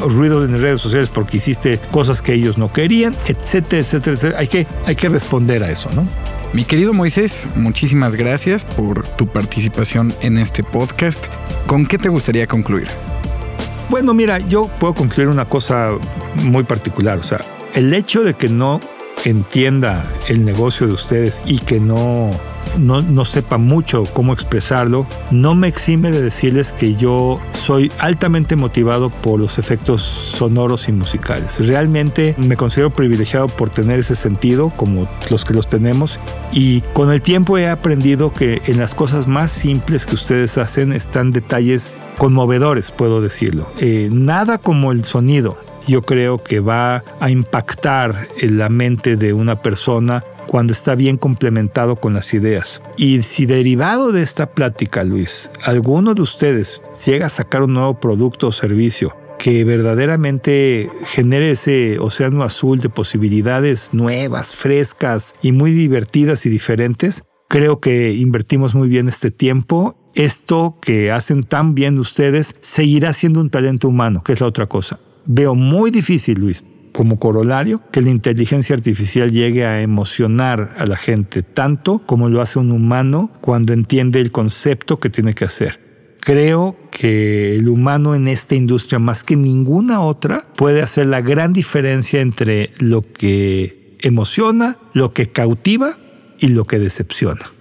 ruido 0.00 0.44
en 0.44 0.60
redes 0.60 0.80
sociales 0.80 1.10
porque 1.10 1.36
hiciste 1.36 1.78
cosas 1.92 2.22
que 2.22 2.32
ellos 2.32 2.58
no 2.58 2.72
querían, 2.72 3.14
etcétera, 3.28 3.82
etcétera, 3.82 4.14
etcétera. 4.14 4.40
Hay 4.40 4.48
que, 4.48 4.66
hay 4.86 4.96
que 4.96 5.08
responder 5.08 5.62
a 5.62 5.70
eso, 5.70 5.90
¿no? 5.94 6.08
Mi 6.54 6.64
querido 6.64 6.92
Moisés, 6.92 7.46
muchísimas 7.54 8.16
gracias 8.16 8.64
por 8.64 9.06
tu 9.06 9.26
participación 9.26 10.14
en 10.22 10.38
este 10.38 10.64
podcast. 10.64 11.26
¿Con 11.66 11.86
qué 11.86 11.98
te 11.98 12.08
gustaría 12.08 12.46
concluir? 12.46 12.88
Bueno, 13.90 14.14
mira, 14.14 14.38
yo 14.38 14.68
puedo 14.78 14.94
concluir 14.94 15.28
una 15.28 15.44
cosa 15.44 15.90
muy 16.36 16.64
particular. 16.64 17.18
O 17.18 17.22
sea, 17.22 17.40
el 17.74 17.92
hecho 17.92 18.24
de 18.24 18.34
que 18.34 18.48
no 18.48 18.80
entienda 19.24 20.04
el 20.28 20.44
negocio 20.44 20.86
de 20.86 20.92
ustedes 20.92 21.42
y 21.44 21.58
que 21.58 21.80
no 21.80 22.30
no, 22.78 23.24
sepa 23.24 23.58
mucho 23.58 24.04
cómo 24.12 24.32
expresarlo, 24.32 25.06
no 25.30 25.54
me 25.54 25.68
exime 25.68 26.10
de 26.10 26.22
decirles 26.22 26.72
que 26.72 26.94
yo 26.94 27.40
soy 27.52 27.90
altamente 27.98 28.56
motivado 28.56 29.10
por 29.10 29.40
los 29.40 29.58
efectos 29.58 30.02
sonoros 30.02 30.88
y 30.88 30.92
musicales. 30.92 31.56
Realmente 31.66 32.34
me 32.38 32.56
considero 32.56 32.90
privilegiado 32.90 33.48
por 33.48 33.70
tener 33.70 34.00
ese 34.00 34.14
sentido, 34.14 34.70
como 34.76 35.08
los 35.30 35.44
que 35.44 35.54
los 35.54 35.68
tenemos, 35.68 36.20
y 36.52 36.80
con 36.92 37.12
el 37.12 37.22
tiempo 37.22 37.58
he 37.58 37.68
aprendido 37.68 38.32
que 38.32 38.62
en 38.66 38.78
las 38.78 38.94
cosas 38.94 39.26
más 39.26 39.50
simples 39.50 40.06
que 40.06 40.14
ustedes 40.14 40.58
hacen 40.58 40.92
están 40.92 41.32
detalles 41.32 42.00
conmovedores, 42.18 42.90
puedo 42.90 43.20
decirlo. 43.20 43.68
Eh, 43.80 44.08
nada 44.12 44.58
como 44.58 44.92
el 44.92 45.04
sonido 45.04 45.58
yo 45.86 46.02
creo 46.02 46.42
que 46.42 46.60
va 46.60 47.04
a 47.20 47.30
impactar 47.30 48.26
en 48.40 48.58
la 48.58 48.68
mente 48.68 49.16
de 49.16 49.32
una 49.32 49.60
persona 49.60 50.24
cuando 50.54 50.72
está 50.72 50.94
bien 50.94 51.16
complementado 51.16 51.96
con 51.96 52.14
las 52.14 52.32
ideas. 52.32 52.80
Y 52.96 53.22
si 53.22 53.44
derivado 53.44 54.12
de 54.12 54.22
esta 54.22 54.52
plática, 54.52 55.02
Luis, 55.02 55.50
alguno 55.64 56.14
de 56.14 56.22
ustedes 56.22 56.80
llega 57.04 57.26
a 57.26 57.28
sacar 57.28 57.64
un 57.64 57.74
nuevo 57.74 57.98
producto 57.98 58.46
o 58.46 58.52
servicio 58.52 59.16
que 59.36 59.64
verdaderamente 59.64 60.88
genere 61.06 61.50
ese 61.50 61.98
océano 61.98 62.44
azul 62.44 62.78
de 62.78 62.88
posibilidades 62.88 63.94
nuevas, 63.94 64.54
frescas 64.54 65.34
y 65.42 65.50
muy 65.50 65.72
divertidas 65.72 66.46
y 66.46 66.50
diferentes, 66.50 67.24
creo 67.48 67.80
que 67.80 68.12
invertimos 68.12 68.76
muy 68.76 68.86
bien 68.86 69.08
este 69.08 69.32
tiempo. 69.32 69.98
Esto 70.14 70.78
que 70.80 71.10
hacen 71.10 71.42
tan 71.42 71.74
bien 71.74 71.98
ustedes 71.98 72.54
seguirá 72.60 73.12
siendo 73.12 73.40
un 73.40 73.50
talento 73.50 73.88
humano, 73.88 74.22
que 74.22 74.34
es 74.34 74.40
la 74.40 74.46
otra 74.46 74.68
cosa. 74.68 75.00
Veo 75.26 75.56
muy 75.56 75.90
difícil, 75.90 76.38
Luis, 76.38 76.62
como 76.94 77.18
corolario 77.18 77.82
que 77.90 78.00
la 78.00 78.10
inteligencia 78.10 78.74
artificial 78.74 79.32
llegue 79.32 79.66
a 79.66 79.82
emocionar 79.82 80.74
a 80.78 80.86
la 80.86 80.96
gente 80.96 81.42
tanto 81.42 81.98
como 82.06 82.28
lo 82.28 82.40
hace 82.40 82.60
un 82.60 82.70
humano 82.70 83.32
cuando 83.40 83.72
entiende 83.72 84.20
el 84.20 84.30
concepto 84.30 85.00
que 85.00 85.10
tiene 85.10 85.34
que 85.34 85.44
hacer. 85.44 85.80
Creo 86.20 86.76
que 86.92 87.56
el 87.56 87.68
humano 87.68 88.14
en 88.14 88.28
esta 88.28 88.54
industria, 88.54 89.00
más 89.00 89.24
que 89.24 89.34
ninguna 89.34 90.00
otra, 90.00 90.46
puede 90.54 90.82
hacer 90.82 91.06
la 91.06 91.20
gran 91.20 91.52
diferencia 91.52 92.20
entre 92.20 92.70
lo 92.78 93.02
que 93.02 93.96
emociona, 94.00 94.78
lo 94.92 95.12
que 95.12 95.30
cautiva 95.30 95.98
y 96.38 96.48
lo 96.48 96.64
que 96.64 96.78
decepciona. 96.78 97.52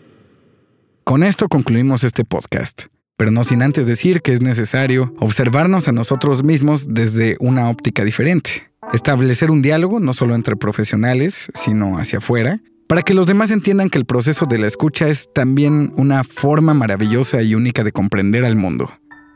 Con 1.04 1.24
esto 1.24 1.50
concluimos 1.50 2.04
este 2.04 2.24
podcast, 2.24 2.84
pero 3.17 3.32
no 3.32 3.43
sin 3.43 3.63
antes 3.63 3.88
decir 3.88 4.22
que 4.22 4.32
es 4.32 4.41
necesario 4.41 5.13
observarnos 5.17 5.88
a 5.88 5.91
nosotros 5.91 6.43
mismos 6.43 6.93
desde 6.93 7.36
una 7.39 7.67
óptica 7.69 8.06
diferente 8.06 8.73
establecer 8.91 9.52
un 9.52 9.62
diálogo 9.62 10.00
no 10.00 10.13
solo 10.13 10.36
entre 10.36 10.56
profesionales, 10.56 11.50
sino 11.54 11.98
hacia 11.98 12.17
afuera, 12.17 12.60
para 12.88 13.02
que 13.02 13.13
los 13.13 13.26
demás 13.26 13.52
entiendan 13.52 13.89
que 13.89 13.98
el 13.98 14.06
proceso 14.06 14.46
de 14.46 14.58
la 14.60 14.67
escucha 14.67 15.08
es 15.08 15.30
también 15.34 15.93
una 15.96 16.24
forma 16.24 16.74
maravillosa 16.74 17.41
y 17.41 17.56
única 17.56 17.84
de 17.84 17.91
comprender 17.91 18.46
al 18.46 18.56
mundo. 18.56 18.91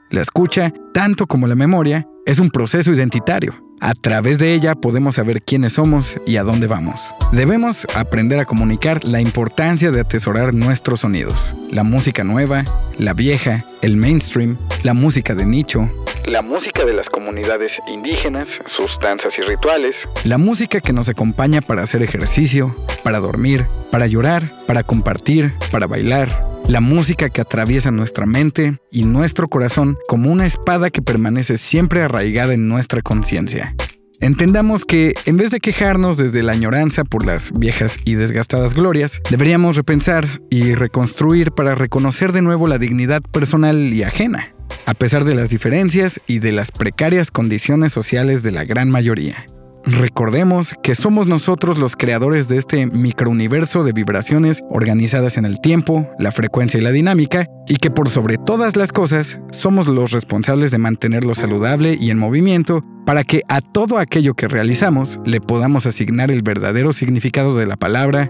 La 0.10 0.21
escucha, 0.21 0.73
tanto 0.93 1.27
como 1.27 1.47
la 1.47 1.55
memoria, 1.55 2.07
es 2.25 2.39
un 2.39 2.49
proceso 2.49 2.91
identitario. 2.91 3.55
A 3.79 3.93
través 3.93 4.39
de 4.39 4.53
ella 4.53 4.73
podemos 4.73 5.15
saber 5.15 5.41
quiénes 5.41 5.73
somos 5.73 6.17
y 6.25 6.38
a 6.38 6.43
dónde 6.43 6.65
vamos. 6.65 7.13
Debemos 7.31 7.86
aprender 7.95 8.39
a 8.39 8.45
comunicar 8.45 9.03
la 9.03 9.21
importancia 9.21 9.91
de 9.91 10.01
atesorar 10.01 10.53
nuestros 10.53 11.01
sonidos. 11.01 11.55
La 11.71 11.83
música 11.83 12.23
nueva, 12.23 12.63
la 12.97 13.13
vieja, 13.13 13.65
el 13.81 13.95
mainstream, 13.97 14.57
la 14.83 14.93
música 14.93 15.36
de 15.36 15.45
nicho, 15.45 15.89
la 16.27 16.41
música 16.41 16.83
de 16.83 16.93
las 16.93 17.09
comunidades 17.09 17.79
indígenas, 17.87 18.61
sus 18.65 18.99
danzas 18.99 19.39
y 19.39 19.41
rituales, 19.41 20.09
la 20.25 20.37
música 20.37 20.81
que 20.81 20.91
nos 20.91 21.07
acompaña 21.07 21.61
para 21.61 21.83
hacer 21.83 22.03
ejercicio, 22.03 22.75
para 23.03 23.19
dormir, 23.19 23.65
para 23.91 24.07
llorar, 24.07 24.51
para 24.67 24.83
compartir, 24.83 25.53
para 25.71 25.87
bailar, 25.87 26.45
la 26.67 26.81
música 26.81 27.29
que 27.29 27.39
atraviesa 27.39 27.91
nuestra 27.91 28.25
mente 28.25 28.77
y 28.91 29.05
nuestro 29.05 29.47
corazón 29.47 29.97
como 30.09 30.29
una 30.29 30.45
espada 30.45 30.89
que 30.89 31.01
permanece 31.01 31.57
siempre 31.57 32.01
arraigada 32.01 32.53
en 32.53 32.67
nuestra 32.67 33.01
conciencia. 33.01 33.73
Entendamos 34.19 34.83
que, 34.83 35.13
en 35.25 35.37
vez 35.37 35.51
de 35.51 35.59
quejarnos 35.59 36.17
desde 36.17 36.43
la 36.43 36.51
añoranza 36.53 37.05
por 37.05 37.25
las 37.25 37.57
viejas 37.57 37.99
y 38.03 38.15
desgastadas 38.15 38.73
glorias, 38.73 39.21
deberíamos 39.29 39.77
repensar 39.77 40.27
y 40.49 40.73
reconstruir 40.73 41.51
para 41.51 41.75
reconocer 41.75 42.33
de 42.33 42.41
nuevo 42.41 42.67
la 42.67 42.79
dignidad 42.79 43.21
personal 43.21 43.93
y 43.93 44.03
ajena 44.03 44.57
a 44.85 44.93
pesar 44.93 45.23
de 45.23 45.35
las 45.35 45.49
diferencias 45.49 46.21
y 46.27 46.39
de 46.39 46.51
las 46.51 46.71
precarias 46.71 47.31
condiciones 47.31 47.91
sociales 47.91 48.43
de 48.43 48.51
la 48.51 48.63
gran 48.63 48.89
mayoría. 48.89 49.45
Recordemos 49.89 50.75
que 50.83 50.95
somos 50.95 51.27
nosotros 51.27 51.77
los 51.77 51.95
creadores 51.95 52.49
de 52.49 52.57
este 52.57 52.87
microuniverso 52.87 53.85
de 53.85 53.93
vibraciones 53.93 54.61
organizadas 54.69 55.37
en 55.37 55.45
el 55.45 55.61
tiempo, 55.61 56.09
la 56.19 56.33
frecuencia 56.33 56.77
y 56.77 56.83
la 56.83 56.91
dinámica, 56.91 57.47
y 57.69 57.77
que 57.77 57.89
por 57.89 58.09
sobre 58.09 58.37
todas 58.37 58.75
las 58.75 58.91
cosas 58.91 59.39
somos 59.53 59.87
los 59.87 60.11
responsables 60.11 60.71
de 60.71 60.77
mantenerlo 60.77 61.35
saludable 61.35 61.95
y 61.97 62.11
en 62.11 62.17
movimiento 62.17 62.83
para 63.05 63.23
que 63.23 63.43
a 63.47 63.61
todo 63.61 63.97
aquello 63.97 64.33
que 64.33 64.49
realizamos 64.49 65.19
le 65.25 65.39
podamos 65.39 65.85
asignar 65.85 66.31
el 66.31 66.41
verdadero 66.41 66.91
significado 66.91 67.55
de 67.55 67.67
la 67.67 67.77
palabra 67.77 68.29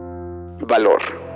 valor. 0.67 1.26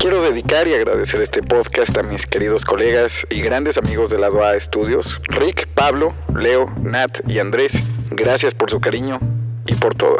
Quiero 0.00 0.22
dedicar 0.22 0.68
y 0.68 0.74
agradecer 0.74 1.20
este 1.22 1.42
podcast 1.42 1.96
a 1.96 2.02
mis 2.02 2.26
queridos 2.26 2.64
colegas 2.64 3.26
y 3.30 3.40
grandes 3.40 3.78
amigos 3.78 4.10
del 4.10 4.20
lado 4.20 4.44
A 4.44 4.54
Estudios, 4.54 5.20
Rick, 5.28 5.66
Pablo, 5.74 6.14
Leo, 6.34 6.70
Nat 6.82 7.20
y 7.26 7.38
Andrés. 7.38 7.72
Gracias 8.10 8.54
por 8.54 8.70
su 8.70 8.80
cariño 8.80 9.18
y 9.66 9.74
por 9.74 9.94
todo. 9.94 10.18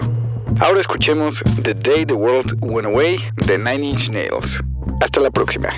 Ahora 0.61 0.81
escuchemos 0.81 1.43
The 1.63 1.75
Day 1.75 2.07
the 2.07 2.15
World 2.15 2.57
Went 2.61 2.87
Away 2.87 3.19
de 3.47 3.59
Nine 3.59 3.87
Inch 3.87 4.09
Nails. 4.09 4.63
Hasta 5.01 5.21
la 5.21 5.31
próxima. 5.31 5.69